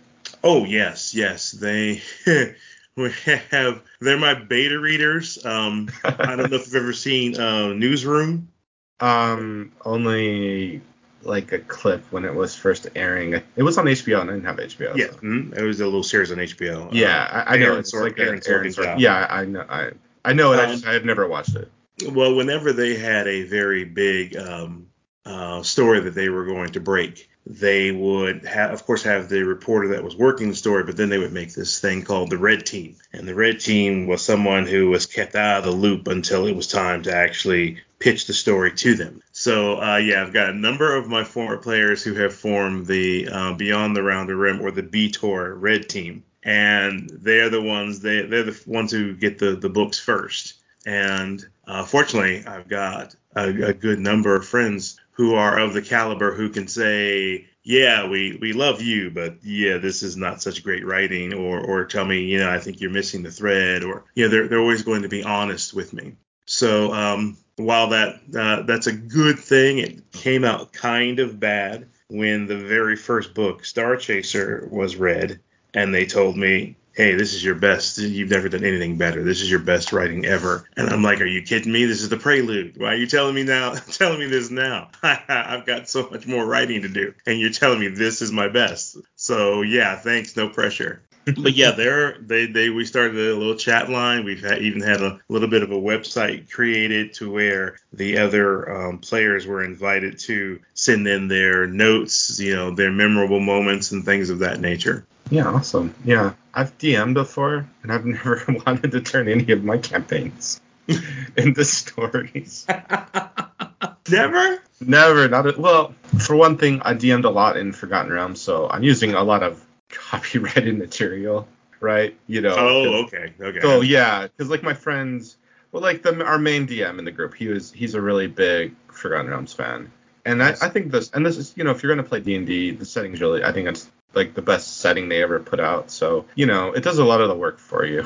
Oh 0.44 0.66
yes, 0.66 1.13
yes. 1.13 1.52
They 1.52 2.02
we 2.96 3.12
have 3.52 3.82
they're 4.00 4.18
my 4.18 4.34
beta 4.34 4.80
readers. 4.80 5.44
Um, 5.46 5.90
I 6.04 6.36
don't 6.36 6.50
know 6.50 6.58
if 6.58 6.66
you've 6.66 6.75
ever 6.75 6.94
seen 6.94 7.40
uh, 7.40 7.74
Newsroom. 7.74 8.50
Um, 9.00 9.74
only 9.84 10.80
like 11.25 11.51
a 11.51 11.60
clip 11.60 12.03
when 12.12 12.25
it 12.25 12.34
was 12.34 12.56
first 12.56 12.88
airing. 12.96 13.34
It 13.56 13.63
was 13.63 13.77
on 13.77 13.86
HBO 13.86 14.22
and 14.22 14.30
I 14.30 14.34
didn't 14.34 14.46
have 14.46 14.58
HBO. 14.58 14.96
Yeah, 14.96 15.08
so. 15.08 15.13
mm-hmm. 15.18 15.53
it 15.53 15.62
was 15.62 15.80
a 15.80 15.86
little 15.86 16.03
series 16.03 16.32
on 16.32 16.38
HBO. 16.38 16.89
Yeah, 16.92 17.24
uh, 17.32 17.44
I, 17.48 17.53
I 17.53 17.58
know 17.58 17.77
it's 17.77 17.94
Aaron 17.94 18.08
like 18.08 18.20
Aaron 18.20 18.39
Sorkin. 18.39 18.75
Sorkin. 18.75 19.00
Yeah, 19.00 19.27
I 19.30 19.46
know. 19.46 19.65
I 19.68 19.92
I 20.25 20.34
know 20.34 20.53
it. 20.53 20.60
Um, 20.60 20.70
I 20.70 20.72
just 20.72 20.86
I 20.86 20.94
have 20.94 21.06
never 21.06 21.27
watched 21.27 21.56
it. 21.56 21.72
Well, 22.10 22.36
whenever 22.36 22.74
they 22.74 22.96
had 22.96 23.27
a 23.27 23.44
very 23.44 23.86
big 23.86 24.36
um, 24.36 24.88
uh, 25.25 25.62
story 25.63 26.00
that 26.01 26.15
they 26.15 26.30
were 26.30 26.46
going 26.46 26.72
to 26.74 26.80
break, 26.80 27.30
they 27.45 27.91
would 27.91 28.45
have, 28.45 28.71
of 28.71 28.85
course, 28.85 29.03
have 29.03 29.27
the 29.27 29.43
reporter 29.43 29.89
that 29.89 30.03
was 30.03 30.15
working 30.15 30.50
the 30.50 30.55
story, 30.55 30.83
but 30.83 30.95
then 30.95 31.09
they 31.09 31.17
would 31.17 31.33
make 31.33 31.53
this 31.53 31.79
thing 31.79 32.03
called 32.03 32.29
the 32.29 32.38
red 32.38 32.65
team. 32.65 32.95
And 33.12 33.27
the 33.27 33.35
red 33.35 33.59
team 33.59 34.07
was 34.07 34.21
someone 34.21 34.65
who 34.65 34.89
was 34.89 35.05
kept 35.05 35.35
out 35.35 35.59
of 35.59 35.65
the 35.65 35.71
loop 35.71 36.07
until 36.07 36.47
it 36.47 36.55
was 36.55 36.67
time 36.67 37.03
to 37.03 37.13
actually 37.13 37.79
pitch 38.00 38.27
the 38.27 38.33
story 38.33 38.71
to 38.73 38.95
them. 38.95 39.21
So, 39.31 39.81
uh, 39.81 39.97
yeah, 39.97 40.21
I've 40.21 40.33
got 40.33 40.50
a 40.50 40.53
number 40.53 40.95
of 40.95 41.07
my 41.07 41.23
former 41.23 41.57
players 41.57 42.03
who 42.03 42.13
have 42.15 42.33
formed 42.33 42.88
the 42.88 43.27
uh, 43.29 43.53
Beyond 43.53 43.95
the 43.95 44.03
Round 44.03 44.29
the 44.29 44.35
Rim 44.35 44.62
or 44.62 44.71
the 44.71 44.83
B 44.83 45.09
Tour 45.09 45.53
red 45.53 45.89
team. 45.89 46.23
And 46.43 47.09
they're 47.09 47.50
the 47.50 47.62
ones, 47.62 48.01
they, 48.01 48.23
they're 48.23 48.43
the 48.43 48.62
ones 48.65 48.91
who 48.91 49.15
get 49.15 49.39
the, 49.39 49.55
the 49.55 49.69
books 49.69 50.00
first. 50.00 50.55
And 50.86 51.46
uh, 51.66 51.86
fortunately, 51.86 52.46
I've 52.46 52.68
got 52.68 53.16
a, 53.36 53.48
a 53.48 53.74
good 53.74 54.00
number 54.00 54.36
of 54.36 54.46
friends 54.46 55.00
who 55.12 55.36
are 55.36 55.60
of 55.60 55.74
the 55.74 55.82
caliber 55.82 56.34
who 56.34 56.50
can 56.50 56.68
say, 56.68 57.48
yeah, 57.63 58.08
we, 58.08 58.38
we 58.42 58.52
love 58.52 58.82
you, 58.82 59.10
but 59.12 59.38
yeah, 59.44 59.78
this 59.78 60.04
is 60.04 60.18
not 60.18 60.42
such 60.42 60.63
great 60.63 60.86
writing, 60.86 61.34
or 61.34 61.62
or 61.62 61.86
tell 61.86 62.04
me, 62.04 62.24
you 62.24 62.40
know, 62.40 62.50
I 62.50 62.60
think 62.60 62.82
you're 62.82 62.90
missing 62.90 63.24
the 63.24 63.32
thread, 63.32 63.84
or 63.84 64.04
you 64.16 64.25
know, 64.25 64.30
they're 64.30 64.48
they're 64.48 64.60
always 64.60 64.84
going 64.84 65.04
to 65.04 65.10
be 65.10 65.24
honest 65.24 65.74
with 65.74 65.94
me. 65.94 66.13
So 66.46 66.92
um, 66.92 67.38
while 67.56 67.90
that 67.90 68.20
uh, 68.38 68.63
that's 68.63 68.88
a 68.88 68.92
good 68.92 69.40
thing, 69.40 69.78
it 69.78 70.12
came 70.12 70.44
out 70.44 70.74
kind 70.74 71.20
of 71.20 71.40
bad 71.40 71.88
when 72.10 72.48
the 72.48 72.58
very 72.58 72.98
first 72.98 73.34
book, 73.34 73.63
Star 73.63 73.96
Chaser, 73.96 74.68
was 74.70 74.98
read, 74.98 75.40
and 75.74 75.94
they 75.94 76.06
told 76.06 76.36
me, 76.36 76.75
hey, 76.93 77.15
this 77.15 77.33
is 77.33 77.43
your 77.43 77.55
best. 77.55 77.97
You've 77.97 78.29
never 78.29 78.50
done 78.50 78.63
anything 78.63 78.97
better. 78.97 79.23
This 79.23 79.41
is 79.41 79.50
your 79.50 79.59
best 79.59 79.91
writing 79.93 80.25
ever. 80.25 80.65
And 80.77 80.89
I'm 80.89 81.01
like, 81.01 81.21
are 81.21 81.25
you 81.25 81.41
kidding 81.41 81.71
me? 81.71 81.85
This 81.85 82.01
is 82.01 82.09
the 82.09 82.17
prelude. 82.17 82.77
Why 82.77 82.93
are 82.93 82.95
you 82.95 83.07
telling 83.07 83.35
me 83.35 83.43
now? 83.43 83.73
telling 83.91 84.19
me 84.19 84.27
this 84.27 84.50
now? 84.50 84.89
I've 85.03 85.65
got 85.65 85.89
so 85.89 86.07
much 86.09 86.27
more 86.27 86.45
writing 86.45 86.83
to 86.83 86.89
do, 86.89 87.13
and 87.25 87.39
you're 87.39 87.50
telling 87.50 87.79
me 87.79 87.89
this 87.89 88.21
is 88.21 88.31
my 88.31 88.47
best. 88.47 88.97
So 89.15 89.62
yeah, 89.62 89.95
thanks. 89.95 90.35
No 90.35 90.50
pressure. 90.50 91.01
but 91.38 91.53
yeah, 91.53 91.71
there 91.71 92.17
they 92.19 92.47
they 92.47 92.69
we 92.69 92.83
started 92.83 93.15
a 93.15 93.35
little 93.35 93.55
chat 93.55 93.89
line. 93.89 94.25
We've 94.25 94.43
had, 94.43 94.62
even 94.62 94.81
had 94.81 95.01
a 95.01 95.21
little 95.29 95.47
bit 95.47 95.63
of 95.63 95.71
a 95.71 95.75
website 95.75 96.51
created 96.51 97.13
to 97.15 97.31
where 97.31 97.77
the 97.93 98.17
other 98.17 98.69
um, 98.69 99.00
players 99.00 99.47
were 99.47 99.63
invited 99.63 100.19
to 100.19 100.59
send 100.73 101.07
in 101.07 101.29
their 101.29 101.65
notes, 101.65 102.39
you 102.39 102.53
know, 102.55 102.71
their 102.71 102.91
memorable 102.91 103.39
moments 103.39 103.91
and 103.91 104.03
things 104.03 104.29
of 104.29 104.39
that 104.39 104.59
nature. 104.59 105.05
Yeah, 105.34 105.48
awesome. 105.48 105.96
Yeah, 106.06 106.34
I've 106.54 106.78
DM'd 106.78 107.16
before, 107.16 107.68
and 107.82 107.92
I've 107.92 108.06
never 108.18 108.44
wanted 108.68 108.92
to 108.92 109.02
turn 109.02 109.28
any 109.28 109.52
of 109.52 109.63
my 109.63 109.80
campaigns 109.80 110.62
into 111.38 111.66
stories. 111.66 112.68
Never? 114.12 114.62
Never. 114.80 115.28
Not 115.28 115.48
a, 115.48 115.60
well. 115.60 115.96
For 116.20 116.36
one 116.36 116.58
thing, 116.60 116.84
I 116.84 116.94
DM'd 116.94 117.25
a 117.25 117.32
lot 117.32 117.58
in 117.58 117.72
Forgotten 117.72 118.12
Realms, 118.12 118.42
so 118.42 118.70
I'm 118.70 118.84
using 118.84 119.16
a 119.16 119.24
lot 119.24 119.42
of 119.42 119.66
copyrighted 119.90 120.78
material, 120.78 121.48
right? 121.80 122.16
You 122.28 122.42
know. 122.42 122.56
Oh, 122.56 123.04
okay, 123.06 123.34
okay. 123.42 123.62
So 123.62 123.82
yeah, 123.82 124.28
because 124.28 124.52
like 124.52 124.62
my 124.62 124.75
friends, 124.75 125.38
well, 125.72 125.82
like 125.82 126.04
the 126.04 126.24
our 126.24 126.38
main 126.38 126.68
DM 126.68 127.00
in 127.00 127.06
the 127.06 127.12
group, 127.12 127.34
he 127.34 127.48
was 127.48 127.72
he's 127.72 127.96
a 127.96 128.02
really 128.02 128.28
big 128.28 128.75
Forgotten 128.92 129.32
Realms 129.32 129.54
fan, 129.54 129.92
and 130.25 130.44
I, 130.44 130.50
I 130.62 130.70
think 130.70 130.92
this 130.92 131.10
and 131.12 131.25
this 131.25 131.38
is 131.38 131.54
you 131.56 131.63
know 131.63 131.72
if 131.72 131.82
you're 131.82 131.96
gonna 131.96 132.08
play 132.08 132.20
D 132.20 132.36
and 132.36 132.46
D, 132.46 132.70
the 132.70 132.86
setting's 132.86 133.20
really 133.20 133.44
I 133.44 133.52
think 133.52 133.70
it's 133.70 133.90
like 134.13 134.34
the 134.34 134.41
best 134.41 134.77
setting 134.77 135.10
they 135.10 135.22
ever 135.24 135.39
put 135.39 135.60
out. 135.60 135.91
So 135.91 136.25
you 136.36 136.46
know 136.46 136.72
it 136.74 136.84
does 136.84 137.00
a 137.00 137.05
lot 137.05 137.22
of 137.22 137.29
the 137.29 137.36
work 137.36 137.60
for 137.60 137.86
you. 137.86 138.05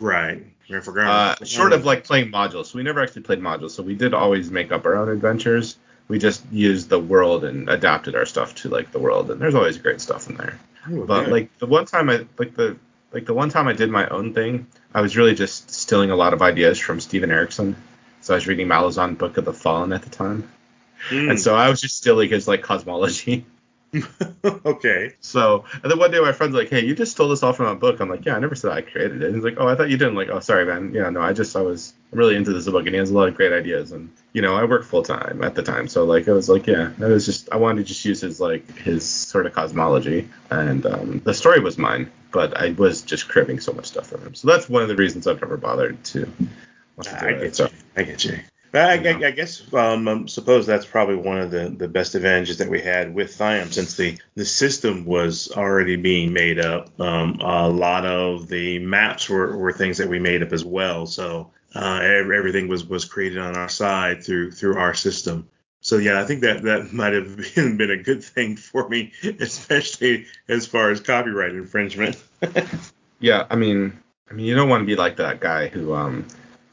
Right. 0.00 0.44
Uh, 0.70 1.34
short 1.44 1.72
of 1.72 1.84
like 1.86 2.04
playing 2.04 2.30
modules. 2.30 2.66
So 2.66 2.76
we 2.76 2.82
never 2.82 3.02
actually 3.02 3.22
played 3.22 3.40
modules. 3.40 3.70
So 3.70 3.82
we 3.82 3.94
did 3.94 4.12
always 4.14 4.50
make 4.50 4.70
up 4.70 4.84
our 4.84 4.96
own 4.96 5.08
adventures. 5.08 5.76
We 6.08 6.18
just 6.18 6.44
used 6.52 6.88
the 6.88 6.98
world 6.98 7.44
and 7.44 7.68
adapted 7.68 8.14
our 8.14 8.26
stuff 8.26 8.54
to 8.56 8.68
like 8.68 8.92
the 8.92 8.98
world, 8.98 9.30
and 9.30 9.40
there's 9.40 9.54
always 9.54 9.78
great 9.78 10.00
stuff 10.00 10.28
in 10.28 10.36
there. 10.36 10.58
Oh, 10.90 11.04
but 11.04 11.24
good. 11.24 11.32
like 11.32 11.58
the 11.58 11.66
one 11.66 11.84
time 11.86 12.08
I 12.10 12.26
like 12.38 12.54
the 12.54 12.76
like 13.12 13.26
the 13.26 13.34
one 13.34 13.48
time 13.50 13.66
I 13.68 13.72
did 13.72 13.90
my 13.90 14.06
own 14.08 14.34
thing, 14.34 14.66
I 14.94 15.00
was 15.00 15.16
really 15.16 15.34
just 15.34 15.70
stealing 15.70 16.10
a 16.10 16.16
lot 16.16 16.32
of 16.34 16.42
ideas 16.42 16.78
from 16.78 17.00
Steven 17.00 17.30
Erikson. 17.30 17.74
So 18.20 18.34
I 18.34 18.36
was 18.36 18.46
reading 18.46 18.68
Malazan 18.68 19.16
Book 19.18 19.36
of 19.38 19.44
the 19.44 19.52
Fallen 19.52 19.92
at 19.92 20.02
the 20.02 20.10
time, 20.10 20.48
Mm. 21.10 21.30
and 21.30 21.40
so 21.40 21.54
I 21.54 21.68
was 21.70 21.80
just 21.80 21.96
stealing 21.96 22.28
his 22.28 22.46
like 22.48 22.62
cosmology. 22.62 23.46
okay. 24.44 25.14
So 25.20 25.64
and 25.82 25.90
then 25.90 25.98
one 25.98 26.10
day 26.10 26.20
my 26.20 26.32
friend's 26.32 26.54
like, 26.54 26.68
"Hey, 26.68 26.84
you 26.84 26.94
just 26.94 27.12
stole 27.12 27.28
this 27.28 27.42
all 27.42 27.52
from 27.52 27.66
a 27.66 27.74
book." 27.74 28.00
I'm 28.00 28.08
like, 28.10 28.24
"Yeah, 28.24 28.36
I 28.36 28.38
never 28.38 28.54
said 28.54 28.70
I 28.70 28.82
created 28.82 29.22
it." 29.22 29.26
And 29.26 29.34
he's 29.34 29.44
like, 29.44 29.54
"Oh, 29.58 29.66
I 29.66 29.74
thought 29.74 29.88
you 29.90 29.96
did." 29.96 30.08
I'm 30.08 30.14
like, 30.14 30.28
"Oh, 30.28 30.40
sorry, 30.40 30.66
man. 30.66 30.92
Yeah, 30.92 31.08
no, 31.10 31.20
I 31.20 31.32
just 31.32 31.56
I 31.56 31.62
was 31.62 31.94
really 32.10 32.36
into 32.36 32.52
this 32.52 32.66
book, 32.68 32.84
and 32.86 32.94
he 32.94 32.98
has 32.98 33.10
a 33.10 33.14
lot 33.14 33.28
of 33.28 33.34
great 33.34 33.52
ideas, 33.52 33.92
and 33.92 34.10
you 34.32 34.42
know, 34.42 34.54
I 34.54 34.64
work 34.64 34.84
full 34.84 35.02
time 35.02 35.42
at 35.42 35.54
the 35.54 35.62
time, 35.62 35.88
so 35.88 36.04
like 36.04 36.28
I 36.28 36.32
was 36.32 36.48
like, 36.48 36.66
yeah, 36.66 36.90
I 37.00 37.06
was 37.06 37.24
just 37.24 37.48
I 37.50 37.56
wanted 37.56 37.82
to 37.82 37.88
just 37.88 38.04
use 38.04 38.20
his 38.20 38.40
like 38.40 38.70
his 38.78 39.08
sort 39.08 39.46
of 39.46 39.54
cosmology, 39.54 40.28
and 40.50 40.84
um, 40.86 41.20
the 41.24 41.32
story 41.34 41.60
was 41.60 41.78
mine, 41.78 42.10
but 42.30 42.56
I 42.60 42.72
was 42.72 43.02
just 43.02 43.28
cribbing 43.28 43.58
so 43.60 43.72
much 43.72 43.86
stuff 43.86 44.08
from 44.08 44.22
him. 44.22 44.34
So 44.34 44.48
that's 44.48 44.68
one 44.68 44.82
of 44.82 44.88
the 44.88 44.96
reasons 44.96 45.26
I've 45.26 45.40
never 45.40 45.56
bothered 45.56 46.02
to. 46.04 46.30
to 47.02 47.24
I 47.24 47.28
it. 47.30 47.40
get 47.40 47.56
So- 47.56 47.64
you. 47.64 47.70
I 47.96 48.02
get 48.02 48.24
you. 48.24 48.38
I, 48.74 48.96
I, 48.96 49.26
I 49.26 49.30
guess 49.30 49.62
um, 49.72 50.08
um, 50.08 50.28
suppose 50.28 50.66
that's 50.66 50.86
probably 50.86 51.16
one 51.16 51.38
of 51.38 51.50
the, 51.50 51.68
the 51.70 51.88
best 51.88 52.14
advantages 52.14 52.58
that 52.58 52.68
we 52.68 52.80
had 52.80 53.14
with 53.14 53.36
Thiam 53.36 53.72
since 53.72 53.96
the, 53.96 54.18
the 54.34 54.44
system 54.44 55.04
was 55.04 55.50
already 55.52 55.96
being 55.96 56.32
made 56.32 56.58
up. 56.58 56.88
Um, 57.00 57.40
a 57.40 57.68
lot 57.68 58.04
of 58.04 58.48
the 58.48 58.78
maps 58.78 59.28
were, 59.28 59.56
were 59.56 59.72
things 59.72 59.98
that 59.98 60.08
we 60.08 60.18
made 60.18 60.42
up 60.42 60.52
as 60.52 60.64
well. 60.64 61.06
So 61.06 61.50
uh, 61.74 62.00
ev- 62.02 62.30
everything 62.30 62.68
was, 62.68 62.84
was 62.84 63.04
created 63.04 63.38
on 63.38 63.56
our 63.56 63.68
side 63.68 64.24
through 64.24 64.52
through 64.52 64.76
our 64.76 64.94
system. 64.94 65.48
So 65.80 65.96
yeah, 65.96 66.20
I 66.20 66.24
think 66.24 66.42
that 66.42 66.62
that 66.62 66.92
might 66.92 67.12
have 67.12 67.54
been, 67.54 67.76
been 67.76 67.90
a 67.90 68.02
good 68.02 68.22
thing 68.22 68.56
for 68.56 68.88
me, 68.88 69.12
especially 69.40 70.26
as 70.48 70.66
far 70.66 70.90
as 70.90 71.00
copyright 71.00 71.54
infringement. 71.54 72.22
Yeah, 73.20 73.46
I 73.50 73.56
mean, 73.56 74.00
I 74.30 74.34
mean, 74.34 74.46
you 74.46 74.54
don't 74.54 74.68
want 74.68 74.82
to 74.82 74.86
be 74.86 74.96
like 74.96 75.16
that 75.16 75.40
guy 75.40 75.68
who 75.68 75.94
um 75.94 76.26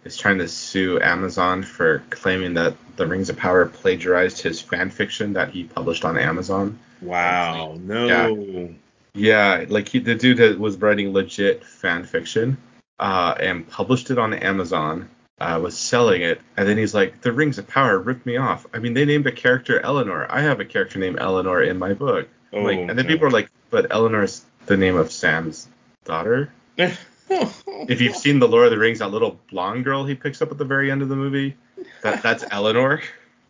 is 0.06 0.16
trying 0.16 0.38
to 0.38 0.48
sue 0.48 1.00
Amazon 1.02 1.64
for 1.64 2.04
claiming 2.12 2.54
that 2.54 2.76
the 2.96 3.06
Rings 3.06 3.30
of 3.30 3.38
Power 3.38 3.66
plagiarized 3.66 4.42
his 4.42 4.62
fan 4.62 4.90
fiction 4.90 5.34
that 5.34 5.50
he 5.50 5.66
published 5.66 6.06
on 6.06 6.18
Amazon. 6.18 6.80
wow, 7.02 7.76
no. 7.82 8.74
Yeah, 9.14 9.66
like 9.70 9.90
he, 9.90 10.00
the 10.00 10.16
dude 10.16 10.38
that 10.38 10.60
was 10.60 10.78
writing 10.78 11.14
legit 11.14 11.66
fan 11.66 12.04
fiction, 12.04 12.58
uh, 13.00 13.34
and 13.40 13.68
published 13.68 14.12
it 14.12 14.18
on 14.18 14.34
Amazon. 14.34 15.10
Uh, 15.38 15.60
was 15.62 15.78
selling 15.78 16.22
it, 16.22 16.40
and 16.56 16.66
then 16.68 16.78
he's 16.78 16.94
like, 16.94 17.20
"The 17.20 17.32
Rings 17.32 17.58
of 17.58 17.68
Power 17.68 18.00
ripped 18.00 18.26
me 18.26 18.38
off." 18.38 18.66
I 18.74 18.80
mean, 18.80 18.94
they 18.94 19.04
named 19.04 19.28
a 19.28 19.34
character 19.34 19.82
Eleanor. 19.82 20.26
I 20.30 20.42
have 20.42 20.62
a 20.62 20.66
character 20.66 20.98
named 20.98 21.18
Eleanor 21.20 21.62
in 21.62 21.78
my 21.78 21.94
book. 21.94 22.30
Oh, 22.54 22.62
like, 22.62 22.80
and 22.80 22.90
then 22.90 23.06
no. 23.06 23.12
people 23.12 23.28
are 23.28 23.32
like, 23.32 23.50
"But 23.70 23.92
Eleanor's 23.92 24.46
the 24.66 24.78
name 24.78 24.96
of 24.96 25.12
Sam's 25.12 25.68
daughter." 26.06 26.52
if 27.30 28.02
you've 28.02 28.16
seen 28.16 28.40
the 28.40 28.48
Lord 28.48 28.66
of 28.66 28.72
the 28.72 28.78
Rings, 28.78 29.00
that 29.00 29.10
little 29.10 29.40
blonde 29.50 29.84
girl 29.84 30.06
he 30.06 30.16
picks 30.16 30.42
up 30.42 30.52
at 30.52 30.58
the 30.58 30.66
very 30.66 30.92
end 30.92 31.02
of 31.02 31.10
the 31.10 31.16
movie, 31.16 31.56
that 32.04 32.22
that's 32.22 32.44
Eleanor. 32.52 33.02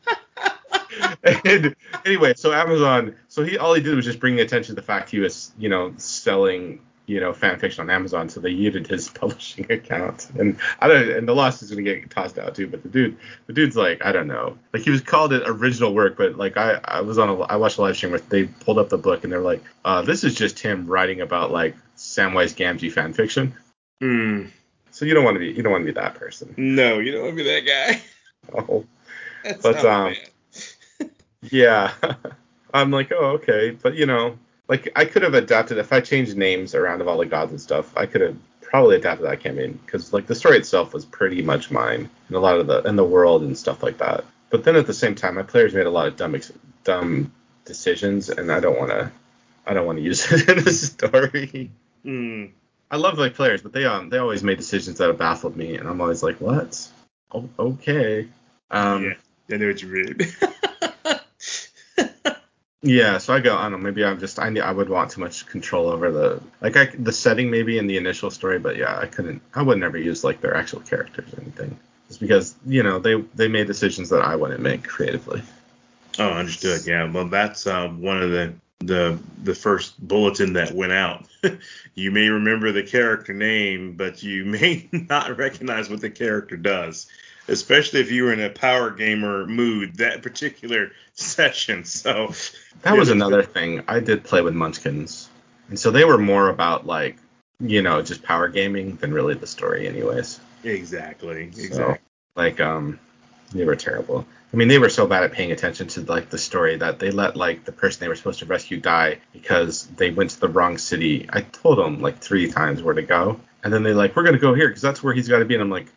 and 1.23 1.75
anyway, 2.05 2.33
so 2.35 2.53
Amazon, 2.53 3.15
so 3.27 3.43
he 3.43 3.57
all 3.57 3.73
he 3.73 3.81
did 3.81 3.95
was 3.95 4.05
just 4.05 4.19
bring 4.19 4.39
attention 4.39 4.75
to 4.75 4.81
the 4.81 4.85
fact 4.85 5.09
he 5.09 5.19
was, 5.19 5.51
you 5.57 5.69
know, 5.69 5.93
selling, 5.97 6.79
you 7.05 7.19
know, 7.19 7.33
fan 7.33 7.59
fiction 7.59 7.81
on 7.81 7.89
Amazon. 7.89 8.29
So 8.29 8.39
they 8.39 8.53
yeeted 8.53 8.87
his 8.87 9.09
publishing 9.19 9.69
account, 9.71 10.29
and 10.37 10.57
I 10.79 10.87
don't, 10.87 11.09
and 11.09 11.27
the 11.27 11.35
loss 11.35 11.61
is 11.61 11.69
gonna 11.69 11.83
get 11.83 12.09
tossed 12.09 12.37
out 12.37 12.55
too. 12.55 12.67
But 12.67 12.83
the 12.83 12.89
dude, 12.89 13.17
the 13.47 13.53
dude's 13.53 13.75
like, 13.75 14.05
I 14.05 14.11
don't 14.11 14.27
know, 14.27 14.57
like 14.73 14.83
he 14.83 14.91
was 14.91 15.01
called 15.01 15.33
it 15.33 15.43
original 15.45 15.93
work, 15.93 16.17
but 16.17 16.37
like 16.37 16.57
I, 16.57 16.79
I 16.85 17.01
was 17.01 17.17
on 17.17 17.29
a, 17.29 17.39
I 17.41 17.57
watched 17.57 17.77
a 17.77 17.81
live 17.81 17.97
stream 17.97 18.11
where 18.11 18.21
they 18.21 18.45
pulled 18.45 18.77
up 18.77 18.89
the 18.89 18.97
book 18.97 19.23
and 19.23 19.33
they're 19.33 19.41
like, 19.41 19.63
uh, 19.83 20.01
this 20.01 20.23
is 20.23 20.35
just 20.35 20.59
him 20.59 20.87
writing 20.87 21.21
about 21.21 21.51
like 21.51 21.75
Samwise 21.97 22.55
Gamgee 22.55 22.91
fan 22.91 23.13
fiction. 23.13 23.53
Hmm. 23.99 24.45
So 24.91 25.05
you 25.05 25.13
don't 25.13 25.23
want 25.23 25.35
to 25.35 25.39
be 25.39 25.47
you 25.47 25.63
don't 25.63 25.71
want 25.71 25.81
to 25.83 25.93
be 25.93 25.99
that 25.99 26.15
person. 26.15 26.53
No, 26.57 26.99
you 26.99 27.11
don't 27.11 27.23
want 27.23 27.37
to 27.37 27.43
be 27.43 27.49
that 27.49 27.65
guy. 27.65 28.01
Oh, 28.53 28.85
That's 29.43 29.63
But, 29.63 29.83
not 29.83 29.85
um, 29.85 31.09
yeah. 31.41 31.93
I'm 32.75 32.91
like, 32.91 33.11
oh, 33.11 33.31
okay, 33.37 33.71
but 33.71 33.95
you 33.95 34.05
know, 34.05 34.37
like 34.67 34.89
I 34.95 35.05
could 35.05 35.23
have 35.23 35.33
adapted 35.33 35.79
if 35.79 35.91
I 35.91 35.99
changed 35.99 36.37
names 36.37 36.75
around 36.75 37.01
of 37.01 37.07
all 37.07 37.17
the 37.17 37.25
gods 37.25 37.51
and 37.51 37.59
stuff. 37.59 37.91
I 37.97 38.05
could 38.05 38.21
have 38.21 38.37
probably 38.61 38.97
adapted 38.97 39.25
that 39.25 39.39
campaign 39.39 39.79
because 39.85 40.13
like 40.13 40.27
the 40.27 40.35
story 40.35 40.57
itself 40.57 40.93
was 40.93 41.05
pretty 41.05 41.41
much 41.41 41.71
mine 41.71 42.09
and 42.27 42.37
a 42.37 42.39
lot 42.39 42.59
of 42.59 42.67
the 42.67 42.83
and 42.83 42.97
the 42.97 43.03
world 43.03 43.41
and 43.41 43.57
stuff 43.57 43.81
like 43.81 43.97
that. 43.97 44.25
But 44.49 44.63
then 44.63 44.75
at 44.75 44.85
the 44.85 44.93
same 44.93 45.15
time, 45.15 45.35
my 45.35 45.43
players 45.43 45.73
made 45.73 45.87
a 45.87 45.89
lot 45.89 46.07
of 46.07 46.17
dumb 46.17 46.35
ex- 46.35 46.51
dumb 46.83 47.31
decisions, 47.65 48.29
and 48.29 48.51
I 48.51 48.59
don't 48.59 48.77
want 48.77 48.91
to 48.91 49.11
I 49.65 49.73
don't 49.73 49.85
want 49.85 49.97
to 49.97 50.03
use 50.03 50.31
it 50.31 50.47
in 50.49 50.63
the 50.63 50.71
story. 50.71 51.71
Hmm. 52.03 52.45
I 52.91 52.97
love 52.97 53.17
my 53.17 53.29
players, 53.29 53.61
but 53.61 53.73
they 53.73 53.85
um 53.85 54.09
they 54.09 54.17
always 54.17 54.43
made 54.43 54.57
decisions 54.57 54.97
that 54.97 55.07
have 55.07 55.17
baffled 55.17 55.57
me, 55.57 55.75
and 55.75 55.87
I'm 55.87 56.01
always 56.01 56.23
like, 56.23 56.39
what? 56.39 56.87
Oh, 57.31 57.49
okay. 57.57 58.27
Um, 58.71 59.03
yeah, 59.03 59.55
I 59.55 59.57
know 59.57 59.67
what 59.67 59.81
you 59.81 59.87
mean. 59.87 60.17
Yeah, 62.85 63.17
so 63.17 63.33
I 63.33 63.39
go, 63.39 63.57
I 63.57 63.63
don't 63.63 63.71
know, 63.71 63.77
maybe 63.79 64.05
I'm 64.05 64.19
just 64.19 64.37
I 64.37 64.55
I 64.59 64.71
would 64.71 64.89
want 64.89 65.09
too 65.09 65.19
much 65.19 65.47
control 65.47 65.87
over 65.87 66.11
the 66.11 66.39
like 66.61 66.77
I 66.77 66.85
the 66.85 67.11
setting 67.11 67.49
maybe 67.49 67.79
in 67.79 67.87
the 67.87 67.97
initial 67.97 68.29
story, 68.29 68.59
but 68.59 68.77
yeah, 68.77 68.99
I 68.99 69.07
couldn't 69.07 69.41
I 69.55 69.63
would 69.63 69.79
never 69.79 69.97
use 69.97 70.23
like 70.23 70.39
their 70.39 70.55
actual 70.55 70.81
characters 70.81 71.33
or 71.33 71.41
anything. 71.41 71.79
Just 72.07 72.19
because 72.19 72.53
you 72.63 72.83
know 72.83 72.99
they 72.99 73.19
they 73.33 73.47
made 73.47 73.65
decisions 73.65 74.09
that 74.09 74.21
I 74.21 74.35
wouldn't 74.35 74.59
make 74.59 74.83
creatively. 74.83 75.41
Oh, 76.19 76.29
I 76.29 76.39
understood. 76.39 76.85
Yeah. 76.85 77.11
Well, 77.11 77.27
that's 77.27 77.65
um, 77.65 78.03
one 78.03 78.21
of 78.21 78.29
the 78.29 78.53
the 78.79 79.17
the 79.43 79.55
first 79.55 79.99
bulletin 80.05 80.53
that 80.53 80.71
went 80.73 80.91
out. 80.91 81.25
you 81.95 82.11
may 82.11 82.29
remember 82.29 82.71
the 82.71 82.83
character 82.83 83.33
name, 83.33 83.93
but 83.93 84.23
you 84.23 84.45
may 84.45 84.87
not 84.91 85.37
recognize 85.37 85.89
what 85.89 86.01
the 86.01 86.09
character 86.09 86.57
does, 86.57 87.07
especially 87.47 88.01
if 88.01 88.11
you 88.11 88.23
were 88.23 88.33
in 88.33 88.41
a 88.41 88.49
power 88.49 88.91
gamer 88.91 89.45
mood 89.45 89.95
that 89.97 90.21
particular 90.21 90.91
session. 91.13 91.83
So 91.85 92.33
that 92.81 92.97
was 92.97 93.09
another 93.09 93.43
thing. 93.43 93.83
I 93.87 93.99
did 93.99 94.23
play 94.23 94.41
with 94.41 94.53
Munchkins, 94.53 95.29
and 95.69 95.79
so 95.79 95.91
they 95.91 96.05
were 96.05 96.17
more 96.17 96.49
about 96.49 96.85
like 96.85 97.17
you 97.59 97.81
know 97.81 98.01
just 98.01 98.23
power 98.23 98.47
gaming 98.49 98.97
than 98.97 99.13
really 99.13 99.35
the 99.35 99.47
story, 99.47 99.87
anyways. 99.87 100.39
Exactly. 100.63 101.43
Exactly. 101.43 101.75
So, 101.75 101.97
like 102.35 102.59
um, 102.59 102.99
they 103.51 103.65
were 103.65 103.75
terrible. 103.75 104.25
I 104.53 104.57
mean, 104.57 104.67
they 104.67 104.79
were 104.79 104.89
so 104.89 105.05
bad 105.05 105.23
at 105.23 105.31
paying 105.31 105.51
attention 105.51 105.87
to 105.89 106.01
like 106.01 106.29
the 106.29 106.37
story 106.37 106.77
that 106.77 106.99
they 106.99 107.11
let 107.11 107.35
like 107.35 107.65
the 107.65 107.71
person 107.71 107.99
they 107.99 108.07
were 108.07 108.15
supposed 108.15 108.39
to 108.39 108.45
rescue 108.45 108.79
die 108.79 109.19
because 109.33 109.87
they 109.87 110.11
went 110.11 110.31
to 110.31 110.39
the 110.39 110.47
wrong 110.47 110.77
city. 110.77 111.27
I 111.29 111.41
told 111.41 111.77
them 111.77 112.01
like 112.01 112.19
three 112.19 112.49
times 112.49 112.81
where 112.81 112.93
to 112.93 113.01
go, 113.01 113.39
and 113.63 113.73
then 113.73 113.83
they 113.83 113.93
like, 113.93 114.15
we're 114.15 114.23
gonna 114.23 114.37
go 114.37 114.53
here 114.53 114.67
because 114.67 114.81
that's 114.81 115.03
where 115.03 115.13
he's 115.13 115.27
got 115.27 115.39
to 115.39 115.45
be. 115.45 115.55
And 115.55 115.63
I'm 115.63 115.69
like, 115.69 115.87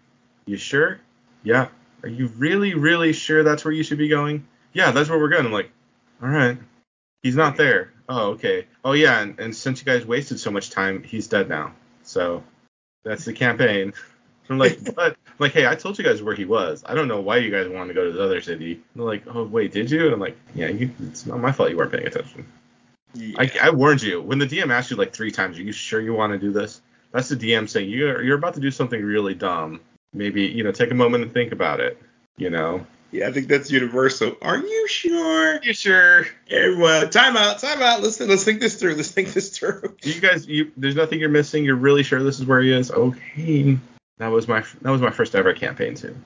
you 0.46 0.56
sure? 0.56 1.00
Yeah. 1.42 1.68
Are 2.02 2.08
you 2.08 2.28
really, 2.36 2.74
really 2.74 3.12
sure 3.12 3.42
that's 3.42 3.64
where 3.64 3.72
you 3.72 3.82
should 3.82 3.98
be 3.98 4.08
going? 4.08 4.46
Yeah, 4.72 4.90
that's 4.90 5.08
where 5.08 5.18
we're 5.18 5.28
going. 5.28 5.46
I'm 5.46 5.52
like, 5.52 5.70
all 6.22 6.28
right. 6.28 6.58
He's 7.22 7.36
not 7.36 7.56
there. 7.56 7.92
Oh, 8.08 8.30
okay. 8.30 8.66
Oh 8.84 8.92
yeah, 8.92 9.20
and, 9.20 9.38
and 9.38 9.54
since 9.54 9.80
you 9.80 9.84
guys 9.84 10.06
wasted 10.06 10.40
so 10.40 10.50
much 10.50 10.70
time, 10.70 11.02
he's 11.02 11.28
dead 11.28 11.48
now. 11.48 11.72
So 12.04 12.42
that's 13.04 13.24
the 13.24 13.32
campaign. 13.32 13.92
I'm 14.50 14.58
like, 14.58 14.82
but 14.94 15.12
I'm 15.12 15.34
like, 15.38 15.52
hey, 15.52 15.66
I 15.66 15.74
told 15.74 15.98
you 15.98 16.04
guys 16.04 16.22
where 16.22 16.34
he 16.34 16.44
was. 16.44 16.84
I 16.86 16.94
don't 16.94 17.08
know 17.08 17.20
why 17.20 17.38
you 17.38 17.50
guys 17.50 17.68
wanted 17.68 17.88
to 17.88 17.94
go 17.94 18.04
to 18.04 18.12
the 18.12 18.22
other 18.22 18.40
city. 18.40 18.74
And 18.74 18.82
they're 18.96 19.04
like, 19.04 19.24
oh 19.26 19.44
wait, 19.44 19.72
did 19.72 19.90
you? 19.90 20.06
And 20.06 20.14
I'm 20.14 20.20
like, 20.20 20.36
yeah, 20.54 20.68
you, 20.68 20.90
it's 21.04 21.26
not 21.26 21.40
my 21.40 21.52
fault 21.52 21.70
you 21.70 21.76
weren't 21.76 21.92
paying 21.92 22.06
attention. 22.06 22.46
Yeah. 23.14 23.36
I, 23.38 23.50
I 23.62 23.70
warned 23.70 24.02
you 24.02 24.20
when 24.20 24.38
the 24.38 24.46
DM 24.46 24.70
asked 24.70 24.90
you 24.90 24.96
like 24.96 25.12
three 25.12 25.30
times, 25.30 25.58
are 25.58 25.62
you 25.62 25.72
sure 25.72 26.00
you 26.00 26.14
want 26.14 26.32
to 26.32 26.38
do 26.38 26.52
this? 26.52 26.80
That's 27.12 27.28
the 27.28 27.36
DM 27.36 27.68
saying 27.68 27.88
you're 27.88 28.22
you're 28.22 28.36
about 28.36 28.54
to 28.54 28.60
do 28.60 28.70
something 28.70 29.02
really 29.02 29.34
dumb. 29.34 29.80
Maybe 30.12 30.42
you 30.46 30.64
know 30.64 30.72
take 30.72 30.90
a 30.90 30.94
moment 30.94 31.24
and 31.24 31.32
think 31.32 31.52
about 31.52 31.80
it. 31.80 32.00
You 32.36 32.50
know. 32.50 32.86
Yeah, 33.10 33.28
I 33.28 33.32
think 33.32 33.48
that's 33.48 33.70
universal. 33.70 34.36
Are 34.42 34.58
you 34.58 34.86
sure? 34.86 35.62
You 35.62 35.72
sure? 35.72 36.26
Everyone, 36.50 37.08
time 37.08 37.38
out, 37.38 37.58
time 37.58 37.80
out. 37.80 38.02
Let's 38.02 38.20
let's 38.20 38.44
think 38.44 38.60
this 38.60 38.74
through. 38.74 38.96
Let's 38.96 39.10
think 39.10 39.32
this 39.32 39.56
through. 39.56 39.96
You 40.02 40.20
guys, 40.20 40.46
you 40.46 40.72
there's 40.76 40.94
nothing 40.94 41.18
you're 41.18 41.30
missing. 41.30 41.64
You're 41.64 41.76
really 41.76 42.02
sure 42.02 42.22
this 42.22 42.38
is 42.38 42.44
where 42.44 42.60
he 42.60 42.70
is? 42.70 42.90
Okay. 42.90 43.78
That 44.18 44.28
was 44.28 44.48
my 44.48 44.64
that 44.82 44.90
was 44.90 45.00
my 45.00 45.10
first 45.10 45.34
ever 45.34 45.52
campaign 45.54 45.94
too. 45.94 46.16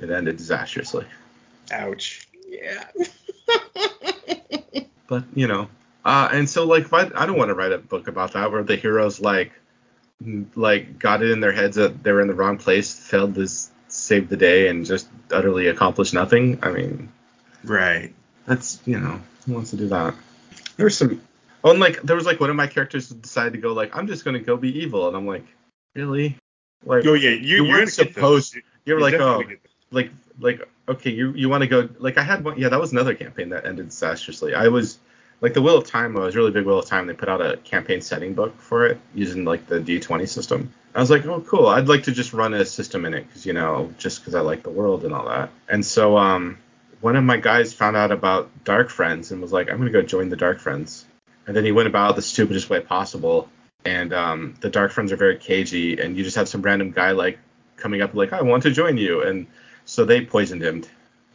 It 0.00 0.10
ended 0.10 0.36
disastrously. 0.36 1.06
Ouch. 1.72 2.26
Yeah. 2.48 2.84
but 5.06 5.24
you 5.34 5.46
know, 5.46 5.68
uh, 6.04 6.28
and 6.32 6.48
so 6.48 6.64
like, 6.64 6.92
I, 6.92 7.10
I 7.14 7.26
don't 7.26 7.38
want 7.38 7.50
to 7.50 7.54
write 7.54 7.72
a 7.72 7.78
book 7.78 8.08
about 8.08 8.32
that 8.32 8.50
where 8.50 8.62
the 8.62 8.76
heroes 8.76 9.20
like 9.20 9.52
like 10.56 10.98
got 10.98 11.22
it 11.22 11.30
in 11.30 11.40
their 11.40 11.52
heads 11.52 11.76
that 11.76 12.02
they 12.02 12.12
were 12.12 12.20
in 12.20 12.28
the 12.28 12.34
wrong 12.34 12.58
place, 12.58 12.98
failed 12.98 13.34
to 13.36 13.46
save 13.88 14.28
the 14.28 14.36
day, 14.36 14.68
and 14.68 14.84
just 14.84 15.08
utterly 15.30 15.68
accomplished 15.68 16.14
nothing. 16.14 16.58
I 16.62 16.70
mean, 16.70 17.12
right. 17.64 18.12
That's 18.46 18.80
you 18.84 18.98
know, 18.98 19.20
who 19.46 19.52
wants 19.52 19.70
to 19.70 19.76
do 19.76 19.88
that? 19.88 20.14
There's 20.76 20.96
some. 20.96 21.20
Oh, 21.62 21.70
and 21.70 21.80
like 21.80 22.02
there 22.02 22.16
was 22.16 22.26
like 22.26 22.40
one 22.40 22.50
of 22.50 22.56
my 22.56 22.66
characters 22.66 23.08
decided 23.10 23.52
to 23.52 23.58
go 23.58 23.72
like 23.72 23.96
I'm 23.96 24.06
just 24.06 24.24
gonna 24.24 24.40
go 24.40 24.56
be 24.56 24.80
evil, 24.80 25.08
and 25.08 25.16
I'm 25.16 25.26
like, 25.26 25.44
really? 25.94 26.36
Like, 26.84 27.06
oh 27.06 27.14
yeah, 27.14 27.30
you, 27.30 27.64
you 27.64 27.70
weren't 27.70 27.92
supposed. 27.92 28.56
You 28.84 28.94
were 28.94 29.00
like, 29.00 29.14
oh, 29.14 29.42
like, 29.90 30.10
like, 30.40 30.68
okay, 30.88 31.10
you 31.10 31.32
you 31.32 31.48
want 31.48 31.62
to 31.62 31.66
go? 31.66 31.88
Like, 31.98 32.18
I 32.18 32.22
had 32.22 32.44
one. 32.44 32.58
Yeah, 32.58 32.68
that 32.68 32.80
was 32.80 32.92
another 32.92 33.14
campaign 33.14 33.50
that 33.50 33.66
ended 33.66 33.88
disastrously. 33.88 34.54
I 34.54 34.68
was 34.68 34.98
like 35.40 35.54
the 35.54 35.62
Wheel 35.62 35.78
of 35.78 35.86
Time. 35.86 36.16
I 36.16 36.20
was 36.20 36.36
really 36.36 36.50
big 36.50 36.64
Wheel 36.64 36.78
of 36.78 36.86
Time. 36.86 37.06
They 37.06 37.14
put 37.14 37.28
out 37.28 37.40
a 37.40 37.56
campaign 37.58 38.00
setting 38.00 38.34
book 38.34 38.58
for 38.60 38.86
it 38.86 39.00
using 39.14 39.44
like 39.44 39.66
the 39.66 39.80
D20 39.80 40.28
system. 40.28 40.72
I 40.94 41.00
was 41.00 41.10
like, 41.10 41.26
oh 41.26 41.40
cool. 41.42 41.66
I'd 41.66 41.88
like 41.88 42.04
to 42.04 42.12
just 42.12 42.32
run 42.32 42.54
a 42.54 42.64
system 42.64 43.04
in 43.04 43.14
it 43.14 43.26
because 43.26 43.46
you 43.46 43.52
know 43.52 43.92
just 43.98 44.20
because 44.20 44.34
I 44.34 44.40
like 44.40 44.62
the 44.62 44.70
world 44.70 45.04
and 45.04 45.14
all 45.14 45.26
that. 45.28 45.50
And 45.68 45.84
so 45.84 46.16
um, 46.16 46.58
one 47.00 47.16
of 47.16 47.24
my 47.24 47.36
guys 47.36 47.72
found 47.72 47.96
out 47.96 48.10
about 48.10 48.64
Dark 48.64 48.90
Friends 48.90 49.30
and 49.30 49.40
was 49.40 49.52
like, 49.52 49.70
I'm 49.70 49.78
gonna 49.78 49.90
go 49.90 50.02
join 50.02 50.28
the 50.28 50.36
Dark 50.36 50.60
Friends. 50.60 51.04
And 51.46 51.56
then 51.56 51.64
he 51.64 51.72
went 51.72 51.88
about 51.88 52.16
the 52.16 52.22
stupidest 52.22 52.68
way 52.68 52.80
possible 52.80 53.48
and 53.88 54.12
um, 54.12 54.54
the 54.60 54.68
dark 54.68 54.92
friends 54.92 55.12
are 55.12 55.16
very 55.16 55.36
cagey 55.36 55.98
and 56.00 56.16
you 56.16 56.22
just 56.22 56.36
have 56.36 56.48
some 56.48 56.62
random 56.62 56.90
guy 56.90 57.12
like 57.12 57.38
coming 57.76 58.02
up 58.02 58.12
like 58.14 58.32
i 58.32 58.42
want 58.42 58.62
to 58.62 58.70
join 58.70 58.96
you 58.96 59.22
and 59.22 59.46
so 59.84 60.04
they 60.04 60.24
poisoned 60.24 60.60
him 60.60 60.84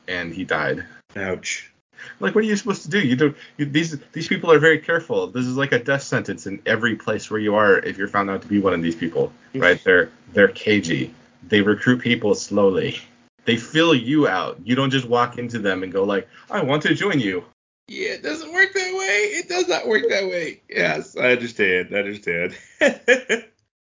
and 0.07 0.33
he 0.33 0.43
died. 0.43 0.85
Ouch. 1.15 1.71
Like 2.19 2.35
what 2.35 2.43
are 2.43 2.47
you 2.47 2.55
supposed 2.55 2.83
to 2.83 2.89
do? 2.89 2.99
You 2.99 3.15
do 3.15 3.35
you, 3.57 3.65
these 3.65 3.97
these 4.11 4.27
people 4.27 4.51
are 4.51 4.59
very 4.59 4.77
careful. 4.77 5.27
This 5.27 5.45
is 5.45 5.57
like 5.57 5.71
a 5.71 5.79
death 5.79 6.03
sentence 6.03 6.45
in 6.45 6.61
every 6.65 6.95
place 6.95 7.31
where 7.31 7.39
you 7.39 7.55
are 7.55 7.79
if 7.79 7.97
you're 7.97 8.07
found 8.07 8.29
out 8.29 8.41
to 8.41 8.47
be 8.47 8.59
one 8.59 8.73
of 8.73 8.81
these 8.81 8.95
people 8.95 9.31
right? 9.55 9.81
They're 9.83 10.09
they're 10.33 10.49
cagey. 10.49 11.13
They 11.47 11.61
recruit 11.61 12.01
people 12.01 12.35
slowly. 12.35 12.99
They 13.45 13.57
fill 13.57 13.95
you 13.95 14.27
out. 14.27 14.59
You 14.63 14.75
don't 14.75 14.91
just 14.91 15.07
walk 15.07 15.37
into 15.37 15.59
them 15.59 15.83
and 15.83 15.91
go 15.91 16.03
like 16.03 16.27
i 16.51 16.61
want 16.61 16.83
to 16.83 16.93
join 16.93 17.19
you 17.19 17.43
yeah, 17.87 18.09
it 18.11 18.23
doesn't 18.23 18.53
work 18.53 18.73
that 18.73 18.93
way. 18.93 19.15
It 19.37 19.49
does 19.49 19.67
not 19.67 19.87
work 19.87 20.03
that 20.09 20.25
way. 20.25 20.61
Yes, 20.69 21.17
I 21.17 21.31
understand. 21.31 21.89
I 21.93 21.99
understand. 21.99 22.57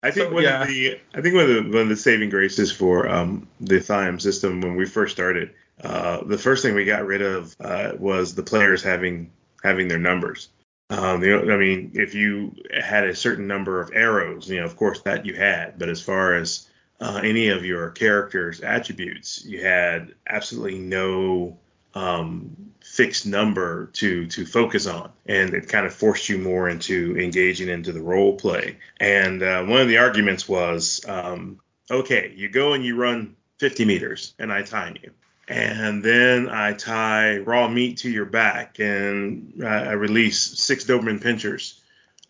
I 0.03 0.11
think 0.11 0.29
so, 0.29 0.33
one 0.33 0.43
yeah. 0.43 0.63
of 0.63 0.69
the 0.69 1.01
I 1.15 1.21
think 1.21 1.35
one 1.35 1.45
of 1.45 1.49
the 1.49 1.63
one 1.63 1.83
of 1.83 1.89
the 1.89 1.97
saving 1.97 2.31
graces 2.31 2.71
for 2.71 3.09
um, 3.09 3.49
the 3.61 3.81
Thyme 3.81 4.21
system 4.21 4.61
when 4.61 4.77
we 4.77 4.87
first 4.87 5.13
started, 5.15 5.55
uh, 5.83 6.23
the 6.25 6.39
first 6.39 6.63
thing 6.63 6.75
we 6.75 6.85
got 6.85 7.07
rid 7.07 7.23
of 7.23 7.57
uh, 7.61 7.93
was 7.99 8.35
the 8.35 8.43
players 8.43 8.83
having 8.83 9.31
having 9.63 9.89
their 9.89 9.99
numbers. 9.99 10.49
Um, 10.91 11.23
you 11.23 11.43
know, 11.43 11.53
I 11.53 11.57
mean, 11.57 11.93
if 11.95 12.15
you 12.15 12.55
had 12.81 13.05
a 13.05 13.15
certain 13.15 13.49
number 13.49 13.81
of 13.81 13.91
arrows, 13.93 14.49
you 14.49 14.61
know, 14.61 14.67
of 14.67 14.77
course 14.77 15.01
that 15.03 15.27
you 15.27 15.35
had, 15.35 15.79
but 15.79 15.89
as 15.89 16.01
far 16.01 16.35
as 16.35 16.69
uh, 17.01 17.21
any 17.25 17.49
of 17.49 17.65
your 17.65 17.91
characters' 17.91 18.61
attributes, 18.61 19.45
you 19.45 19.63
had 19.63 20.15
absolutely 20.29 20.79
no 20.79 21.59
um, 21.95 22.66
fixed 22.87 23.27
number 23.27 23.87
to 23.95 24.27
to 24.27 24.47
focus 24.47 24.87
on, 24.87 25.11
and 25.27 25.55
it 25.55 25.69
kind 25.69 25.87
of 25.87 25.93
forced 25.93 26.29
you 26.29 26.39
more 26.39 26.69
into 26.69 27.19
engaging 27.19 27.69
into 27.69 27.93
the 27.93 28.01
role 28.01 28.37
play. 28.37 28.79
And 28.99 29.43
uh, 29.43 29.65
one 29.65 29.81
of 29.81 29.89
the 29.89 29.99
arguments 29.99 30.49
was, 30.49 31.05
um, 31.09 31.61
okay, 31.91 32.33
you 32.37 32.49
go 32.49 32.73
and 32.75 32.85
you 32.85 32.97
run 32.97 33.37
50 33.59 33.85
meters, 33.85 34.35
and 34.39 34.53
I 34.53 34.63
time 34.63 34.97
you. 35.03 35.11
And 35.49 36.03
then 36.03 36.49
I 36.49 36.73
tie 36.73 37.39
raw 37.39 37.69
meat 37.69 37.99
to 37.99 38.11
your 38.11 38.25
back, 38.25 38.79
and 38.79 39.53
uh, 39.63 39.67
I 39.67 39.93
release 39.93 40.39
six 40.39 40.85
Doberman 40.85 41.21
pinschers. 41.21 41.81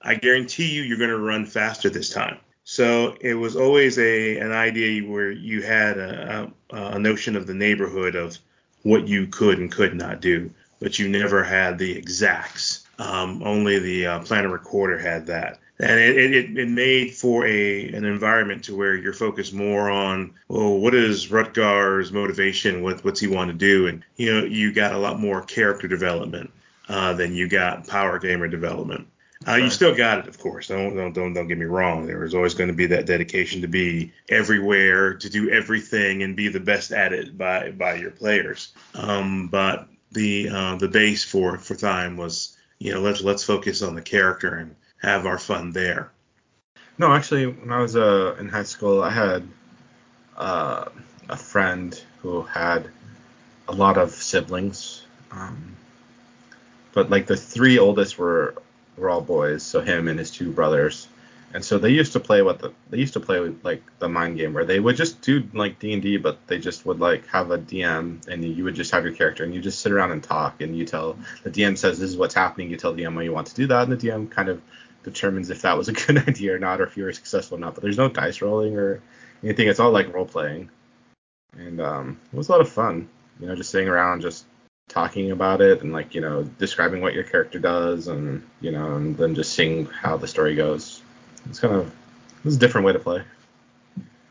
I 0.03 0.15
guarantee 0.15 0.71
you, 0.75 0.83
you're 0.83 0.99
going 0.99 1.11
to 1.11 1.19
run 1.19 1.47
faster 1.47 1.91
this 1.91 2.11
time. 2.11 2.39
So 2.65 3.17
it 3.21 3.35
was 3.35 3.57
always 3.57 3.99
a 3.99 4.39
an 4.39 4.53
idea 4.53 5.03
where 5.09 5.31
you 5.31 5.63
had 5.63 5.99
a, 5.99 6.53
a, 6.71 6.77
a 6.77 6.99
notion 6.99 7.37
of 7.37 7.47
the 7.47 7.55
neighborhood 7.55 8.17
of 8.17 8.39
what 8.87 9.09
you 9.09 9.27
could 9.27 9.59
and 9.59 9.73
could 9.73 9.97
not 9.97 10.21
do, 10.21 10.49
but 10.79 10.97
you 10.97 11.09
never 11.09 11.43
had 11.43 11.77
the 11.77 11.99
exacts. 11.99 12.87
Um, 13.01 13.43
only 13.43 13.81
the 13.81 14.07
uh, 14.07 14.19
planner 14.21 14.49
recorder 14.49 14.97
had 14.97 15.27
that. 15.27 15.59
And 15.81 15.99
it, 15.99 16.17
it, 16.17 16.57
it 16.57 16.69
made 16.69 17.13
for 17.13 17.45
a 17.47 17.89
an 17.89 18.05
environment 18.05 18.65
to 18.65 18.77
where 18.77 18.95
you're 18.95 19.13
focused 19.13 19.53
more 19.53 19.91
on, 19.91 20.33
well, 20.49 20.79
what 20.79 20.95
is 20.95 21.31
Rutgar's 21.31 22.13
motivation? 22.13 22.83
What, 22.83 23.05
what's 23.05 23.21
he 23.21 23.27
want 23.27 23.51
to 23.51 23.57
do? 23.57 23.89
And 23.89 24.05
you 24.17 24.33
know, 24.33 24.45
you 24.47 24.73
got 24.73 24.95
a 24.95 24.99
lot 24.99 25.21
more 25.21 25.43
character 25.43 25.89
development 25.89 26.51
uh, 26.89 27.13
than 27.13 27.35
you 27.35 27.49
got 27.49 27.89
power 27.89 28.21
gamer 28.21 28.47
development. 28.47 29.09
Uh, 29.49 29.55
you 29.55 29.71
still 29.71 29.95
got 29.95 30.19
it, 30.19 30.27
of 30.27 30.39
course. 30.39 30.69
Don't, 30.69 30.97
don't 30.97 31.13
don't 31.13 31.33
don't 31.33 31.47
get 31.47 31.59
me 31.59 31.67
wrong. 31.67 32.07
There 32.07 32.19
was 32.19 32.35
always 32.35 32.55
going 32.55 32.69
to 32.69 32.75
be 32.75 32.87
that 32.87 33.07
dedication 33.07 33.61
to 33.61 33.69
be 33.69 34.13
everywhere, 34.29 35.15
to 35.15 35.31
do 35.31 35.51
everything, 35.51 36.25
and 36.25 36.35
be 36.35 36.49
the 36.49 36.59
best 36.59 36.91
at 36.91 37.13
it 37.13 37.39
by 37.39 37.71
by 37.71 37.95
your 37.95 38.11
players. 38.11 38.73
Um, 38.95 39.47
but 39.47 39.89
the 40.11 40.49
uh, 40.49 40.77
the 40.77 40.89
base 40.89 41.23
for 41.23 41.59
for 41.59 41.77
Thyme 41.77 42.17
was, 42.17 42.57
you 42.81 42.93
know, 42.93 43.01
let's 43.01 43.23
let's 43.23 43.45
focus 43.45 43.83
on 43.83 43.95
the 43.95 44.03
character 44.03 44.55
and 44.55 44.75
have 45.01 45.27
our 45.27 45.39
fun 45.39 45.71
there. 45.71 46.11
No, 46.99 47.13
actually, 47.13 47.47
when 47.47 47.71
I 47.71 47.81
was 47.81 47.95
uh, 47.95 48.35
in 48.41 48.49
high 48.49 48.65
school, 48.65 49.03
I 49.03 49.11
had 49.11 49.47
uh, 50.37 50.87
a 51.29 51.37
friend 51.37 52.03
who 52.21 52.43
had 52.43 52.91
a 53.69 53.73
lot 53.73 53.97
of 53.97 54.11
siblings, 54.11 55.05
um, 55.31 55.77
but 56.93 57.11
like 57.11 57.27
the 57.27 57.37
three 57.37 57.79
oldest 57.79 58.19
were 58.19 58.55
were 58.97 59.11
all 59.11 59.21
boys, 59.21 59.63
so 59.63 59.81
him 59.81 60.09
and 60.09 60.19
his 60.19 60.31
two 60.31 60.53
brothers. 60.53 61.09
And 61.55 61.65
so 61.65 61.79
they 61.79 61.91
used 61.91 62.13
to 62.13 62.21
play 62.21 62.43
what 62.43 62.59
the 62.59 62.73
they 62.91 62.99
used 62.99 63.15
to 63.15 63.21
play 63.21 63.39
like 63.63 63.83
the 63.99 64.09
mind 64.09 64.37
game 64.37 64.53
where 64.53 64.65
they 64.65 64.81
would 64.81 64.97
just 64.97 65.23
do 65.23 65.49
like 65.55 65.79
D 65.79 65.93
and 65.93 66.03
D, 66.03 66.17
but 66.17 66.45
they 66.49 66.59
just 66.59 66.85
would 66.85 67.01
like 67.01 67.27
have 67.29 67.51
a 67.51 67.59
DM 67.59 68.27
and 68.27 68.45
you 68.45 68.65
would 68.65 68.75
just 68.75 68.91
have 68.91 69.05
your 69.05 69.15
character 69.15 69.45
and 69.45 69.55
you 69.55 69.61
just 69.61 69.81
sit 69.81 69.93
around 69.93 70.11
and 70.13 70.23
talk 70.23 70.61
and 70.61 70.77
you 70.77 70.85
tell 70.85 71.17
the 71.45 71.51
DM 71.51 71.79
says 71.79 71.99
this 71.99 72.11
is 72.11 72.17
what's 72.17 72.35
happening, 72.35 72.69
you 72.69 72.77
tell 72.77 72.93
the 72.93 73.03
DM 73.03 73.15
why 73.15 73.23
you 73.23 73.33
want 73.33 73.47
to 73.47 73.55
do 73.55 73.67
that, 73.69 73.89
and 73.89 73.93
the 73.93 74.09
DM 74.09 74.31
kind 74.31 74.49
of 74.49 74.61
determines 75.03 75.51
if 75.51 75.63
that 75.63 75.79
was 75.79 75.89
a 75.89 75.93
good 76.07 76.29
idea 76.29 76.55
or 76.55 76.59
not, 76.59 76.81
or 76.81 76.85
if 76.85 76.97
you 76.97 77.05
were 77.05 77.13
successful 77.13 77.57
or 77.57 77.61
not. 77.61 77.75
But 77.75 77.83
there's 77.83 77.97
no 77.97 78.09
dice 78.09 78.43
rolling 78.43 78.77
or 78.77 79.01
anything. 79.43 79.69
It's 79.69 79.81
all 79.81 79.93
like 79.93 80.13
role 80.13 80.27
playing. 80.27 80.69
and 81.57 81.81
um, 81.81 82.21
it 82.33 82.37
was 82.37 82.49
a 82.49 82.53
lot 82.53 82.61
of 82.61 82.69
fun. 82.69 83.09
You 83.41 83.47
know, 83.47 83.55
just 83.57 83.71
sitting 83.71 83.89
around, 83.89 84.21
just 84.21 84.45
talking 84.89 85.31
about 85.31 85.61
it, 85.61 85.83
and 85.83 85.93
like 85.93 86.15
you 86.15 86.21
know, 86.21 86.45
describing 86.45 87.01
what 87.01 87.15
your 87.15 87.25
character 87.25 87.59
does, 87.59 88.09
and 88.09 88.47
you 88.61 88.71
know, 88.71 88.95
and 88.95 89.17
then 89.17 89.35
just 89.35 89.53
seeing 89.53 89.87
how 89.87 90.17
the 90.17 90.29
story 90.29 90.55
goes. 90.55 91.03
It's 91.49 91.61
kind 91.61 91.75
of 91.75 91.87
it 91.89 92.45
was 92.45 92.57
a 92.57 92.59
different 92.59 92.87
way 92.87 92.93
to 92.93 92.99
play. 92.99 93.23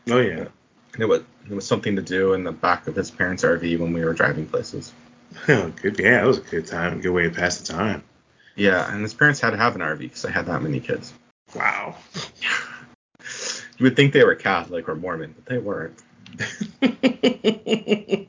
Oh 0.08 0.20
yeah. 0.20 0.46
And 0.94 1.02
it 1.02 1.06
was 1.06 1.22
it 1.48 1.54
was 1.54 1.66
something 1.66 1.96
to 1.96 2.02
do 2.02 2.34
in 2.34 2.44
the 2.44 2.52
back 2.52 2.86
of 2.86 2.96
his 2.96 3.10
parents' 3.10 3.44
RV 3.44 3.78
when 3.78 3.92
we 3.92 4.04
were 4.04 4.14
driving 4.14 4.46
places. 4.46 4.92
Oh, 5.48 5.72
good. 5.82 5.98
Yeah, 5.98 6.22
it 6.22 6.26
was 6.26 6.38
a 6.38 6.42
good 6.42 6.66
time. 6.68 7.00
Good 7.00 7.10
way 7.10 7.24
to 7.24 7.30
pass 7.30 7.58
the 7.58 7.72
time. 7.72 8.04
Yeah, 8.54 8.90
and 8.90 9.02
his 9.02 9.12
parents 9.12 9.40
had 9.40 9.50
to 9.50 9.56
have 9.56 9.74
an 9.74 9.82
RV 9.82 9.98
because 9.98 10.22
they 10.22 10.30
had 10.30 10.46
that 10.46 10.62
many 10.62 10.80
kids. 10.80 11.12
Wow. 11.54 11.96
You 13.78 13.84
would 13.84 13.96
think 13.96 14.12
they 14.14 14.24
were 14.24 14.34
Catholic 14.34 14.88
or 14.88 14.94
Mormon, 14.94 15.34
but 15.34 15.44
they 15.44 15.58
weren't. 15.58 15.98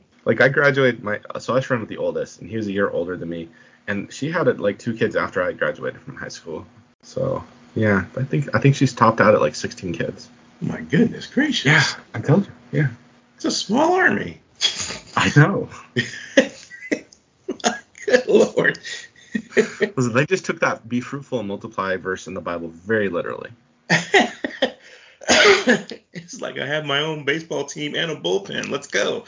Like 0.28 0.40
I 0.42 0.48
graduated 0.50 1.02
my 1.02 1.20
so 1.40 1.54
I 1.54 1.56
was 1.56 1.64
friends 1.64 1.80
with 1.80 1.88
the 1.88 1.96
oldest, 1.96 2.42
and 2.42 2.50
he 2.50 2.58
was 2.58 2.66
a 2.66 2.72
year 2.72 2.90
older 2.90 3.16
than 3.16 3.30
me, 3.30 3.48
and 3.86 4.12
she 4.12 4.30
had 4.30 4.60
like 4.60 4.78
two 4.78 4.92
kids 4.94 5.16
after 5.16 5.42
I 5.42 5.54
graduated 5.54 6.02
from 6.02 6.16
high 6.16 6.28
school. 6.28 6.66
So 7.02 7.42
yeah, 7.74 8.04
I 8.14 8.24
think 8.24 8.54
I 8.54 8.58
think 8.60 8.76
she's 8.76 8.92
topped 8.92 9.22
out 9.22 9.34
at 9.34 9.40
like 9.40 9.54
16 9.54 9.94
kids. 9.94 10.28
My 10.60 10.82
goodness 10.82 11.26
gracious. 11.28 11.64
Yeah, 11.64 11.82
I 12.12 12.20
told 12.20 12.44
you. 12.44 12.52
Yeah, 12.72 12.88
It's 13.36 13.46
a 13.46 13.50
small 13.50 13.94
army. 13.94 14.42
I 15.16 15.32
know. 15.34 15.70
Good 18.04 18.26
lord. 18.28 18.78
Listen, 19.56 20.12
they 20.12 20.26
just 20.26 20.44
took 20.44 20.60
that 20.60 20.86
"be 20.86 21.00
fruitful 21.00 21.38
and 21.38 21.48
multiply" 21.48 21.96
verse 21.96 22.26
in 22.26 22.34
the 22.34 22.42
Bible 22.42 22.68
very 22.68 23.08
literally. 23.08 23.48
it's 26.12 26.42
like 26.42 26.58
I 26.58 26.66
have 26.66 26.84
my 26.84 27.00
own 27.00 27.24
baseball 27.24 27.64
team 27.64 27.94
and 27.94 28.10
a 28.10 28.16
bullpen. 28.16 28.68
Let's 28.68 28.88
go. 28.88 29.24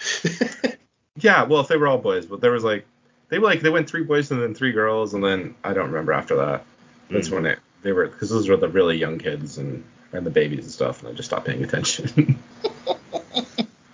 Yeah, 1.20 1.44
well, 1.44 1.60
if 1.60 1.68
they 1.68 1.76
were 1.76 1.88
all 1.88 1.98
boys, 1.98 2.26
but 2.26 2.40
there 2.40 2.52
was 2.52 2.64
like 2.64 2.86
they 3.28 3.38
were 3.38 3.46
like 3.46 3.60
they 3.60 3.70
went 3.70 3.88
three 3.88 4.02
boys 4.04 4.30
and 4.30 4.42
then 4.42 4.54
three 4.54 4.72
girls, 4.72 5.14
and 5.14 5.22
then 5.22 5.54
I 5.64 5.72
don't 5.72 5.86
remember 5.86 6.12
after 6.12 6.36
that. 6.36 6.64
That's 7.10 7.28
Mhm. 7.28 7.32
when 7.32 7.46
it 7.46 7.58
they 7.82 7.92
were 7.92 8.06
because 8.06 8.30
those 8.30 8.48
were 8.48 8.56
the 8.56 8.68
really 8.68 8.96
young 8.98 9.18
kids 9.18 9.58
and 9.58 9.84
and 10.12 10.26
the 10.26 10.30
babies 10.30 10.64
and 10.64 10.72
stuff, 10.72 11.00
and 11.00 11.08
I 11.08 11.12
just 11.12 11.28
stopped 11.28 11.46
paying 11.46 11.62
attention. 11.62 12.38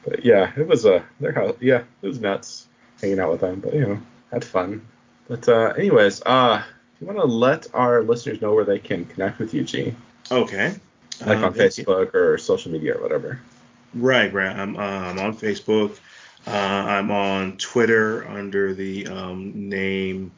but 0.05 0.25
yeah, 0.25 0.53
it 0.57 0.67
was 0.67 0.87
uh 0.87 1.03
their 1.21 1.33
house. 1.33 1.57
Yeah, 1.61 1.83
it 2.03 2.07
was 2.07 2.21
nuts 2.21 2.67
hanging 3.01 3.21
out 3.21 3.31
with 3.31 3.41
them, 3.41 3.61
but 3.61 3.75
you 3.75 3.81
know 3.81 3.99
had 4.33 4.45
fun. 4.45 4.83
But 5.29 5.49
uh, 5.49 5.73
anyways, 5.77 6.23
uh, 6.25 6.63
you 7.01 7.07
want 7.07 7.19
to 7.19 7.25
let 7.27 7.67
our 7.75 8.03
listeners 8.03 8.41
know 8.41 8.55
where 8.55 8.65
they 8.65 8.79
can 8.79 9.05
connect 9.05 9.39
with 9.39 9.55
you, 9.55 9.65
G, 9.65 9.95
okay. 10.31 10.75
like 11.25 11.39
Um, 11.39 11.45
on 11.45 11.55
Facebook 11.55 12.15
or 12.15 12.39
social 12.39 12.71
media 12.73 12.95
or 12.97 13.03
whatever. 13.03 13.41
Right, 13.95 14.33
right. 14.33 14.55
I'm 14.55 14.77
um, 14.77 15.19
on 15.19 15.37
Facebook. 15.37 15.99
Uh, 16.47 16.51
I'm 16.51 17.11
on 17.11 17.57
Twitter 17.57 18.27
under 18.27 18.73
the 18.73 19.09
um, 19.09 19.69
name 19.69 20.31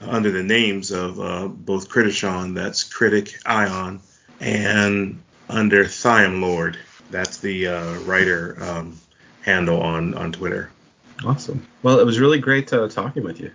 under 0.00 0.30
the 0.30 0.42
names 0.42 0.90
of 0.90 1.18
uh, 1.18 1.48
both 1.48 1.88
Criticon, 1.88 2.54
that's 2.54 2.84
Critic 2.84 3.38
Ion, 3.46 4.00
and 4.40 5.22
under 5.48 5.84
Thiam 5.84 6.42
Lord, 6.42 6.78
that's 7.10 7.38
the 7.38 7.68
uh, 7.68 7.94
Reiter 8.00 8.62
um, 8.62 8.98
handle 9.42 9.80
on 9.80 10.14
on 10.14 10.32
Twitter. 10.32 10.70
Awesome. 11.24 11.66
Well, 11.82 12.00
it 12.00 12.04
was 12.04 12.18
really 12.18 12.38
great 12.38 12.72
uh, 12.72 12.88
talking 12.88 13.22
with 13.24 13.40
you. 13.40 13.50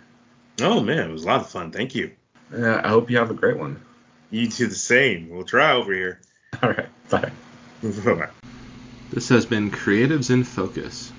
Oh 0.62 0.82
man, 0.82 1.10
it 1.10 1.14
was 1.14 1.24
a 1.24 1.28
lot 1.28 1.42
of 1.42 1.50
fun. 1.50 1.72
Thank 1.72 1.94
you. 1.96 2.12
Uh, 2.54 2.82
I 2.84 2.90
hope 2.90 3.12
you 3.12 3.18
have 3.18 3.30
a 3.30 3.36
great 3.36 3.58
one. 3.58 3.82
You 4.32 4.48
do 4.48 4.68
the 4.68 4.76
same. 4.76 5.30
We'll 5.30 5.44
try 5.44 5.74
over 5.74 5.94
here. 5.94 6.22
All 6.64 6.70
right. 6.70 6.90
Bye-bye. 7.10 8.30
This 9.12 9.30
has 9.30 9.46
been 9.46 9.72
Creatives 9.72 10.30
in 10.30 10.44
Focus. 10.44 11.12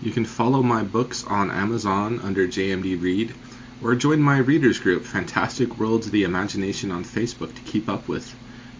You 0.00 0.12
can 0.12 0.24
follow 0.24 0.62
my 0.62 0.84
books 0.84 1.24
on 1.24 1.50
Amazon 1.50 2.20
under 2.22 2.46
JMD 2.46 3.02
Reid, 3.02 3.34
or 3.82 3.96
join 3.96 4.20
my 4.20 4.38
readers 4.38 4.78
group, 4.78 5.04
Fantastic 5.04 5.76
Worlds 5.78 6.06
of 6.06 6.12
the 6.12 6.22
Imagination, 6.22 6.92
on 6.92 7.02
Facebook 7.02 7.52
to 7.54 7.62
keep 7.62 7.88
up 7.88 8.08
with 8.08 8.32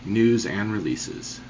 news 0.04 0.46
and 0.46 0.72
releases. 0.72 1.40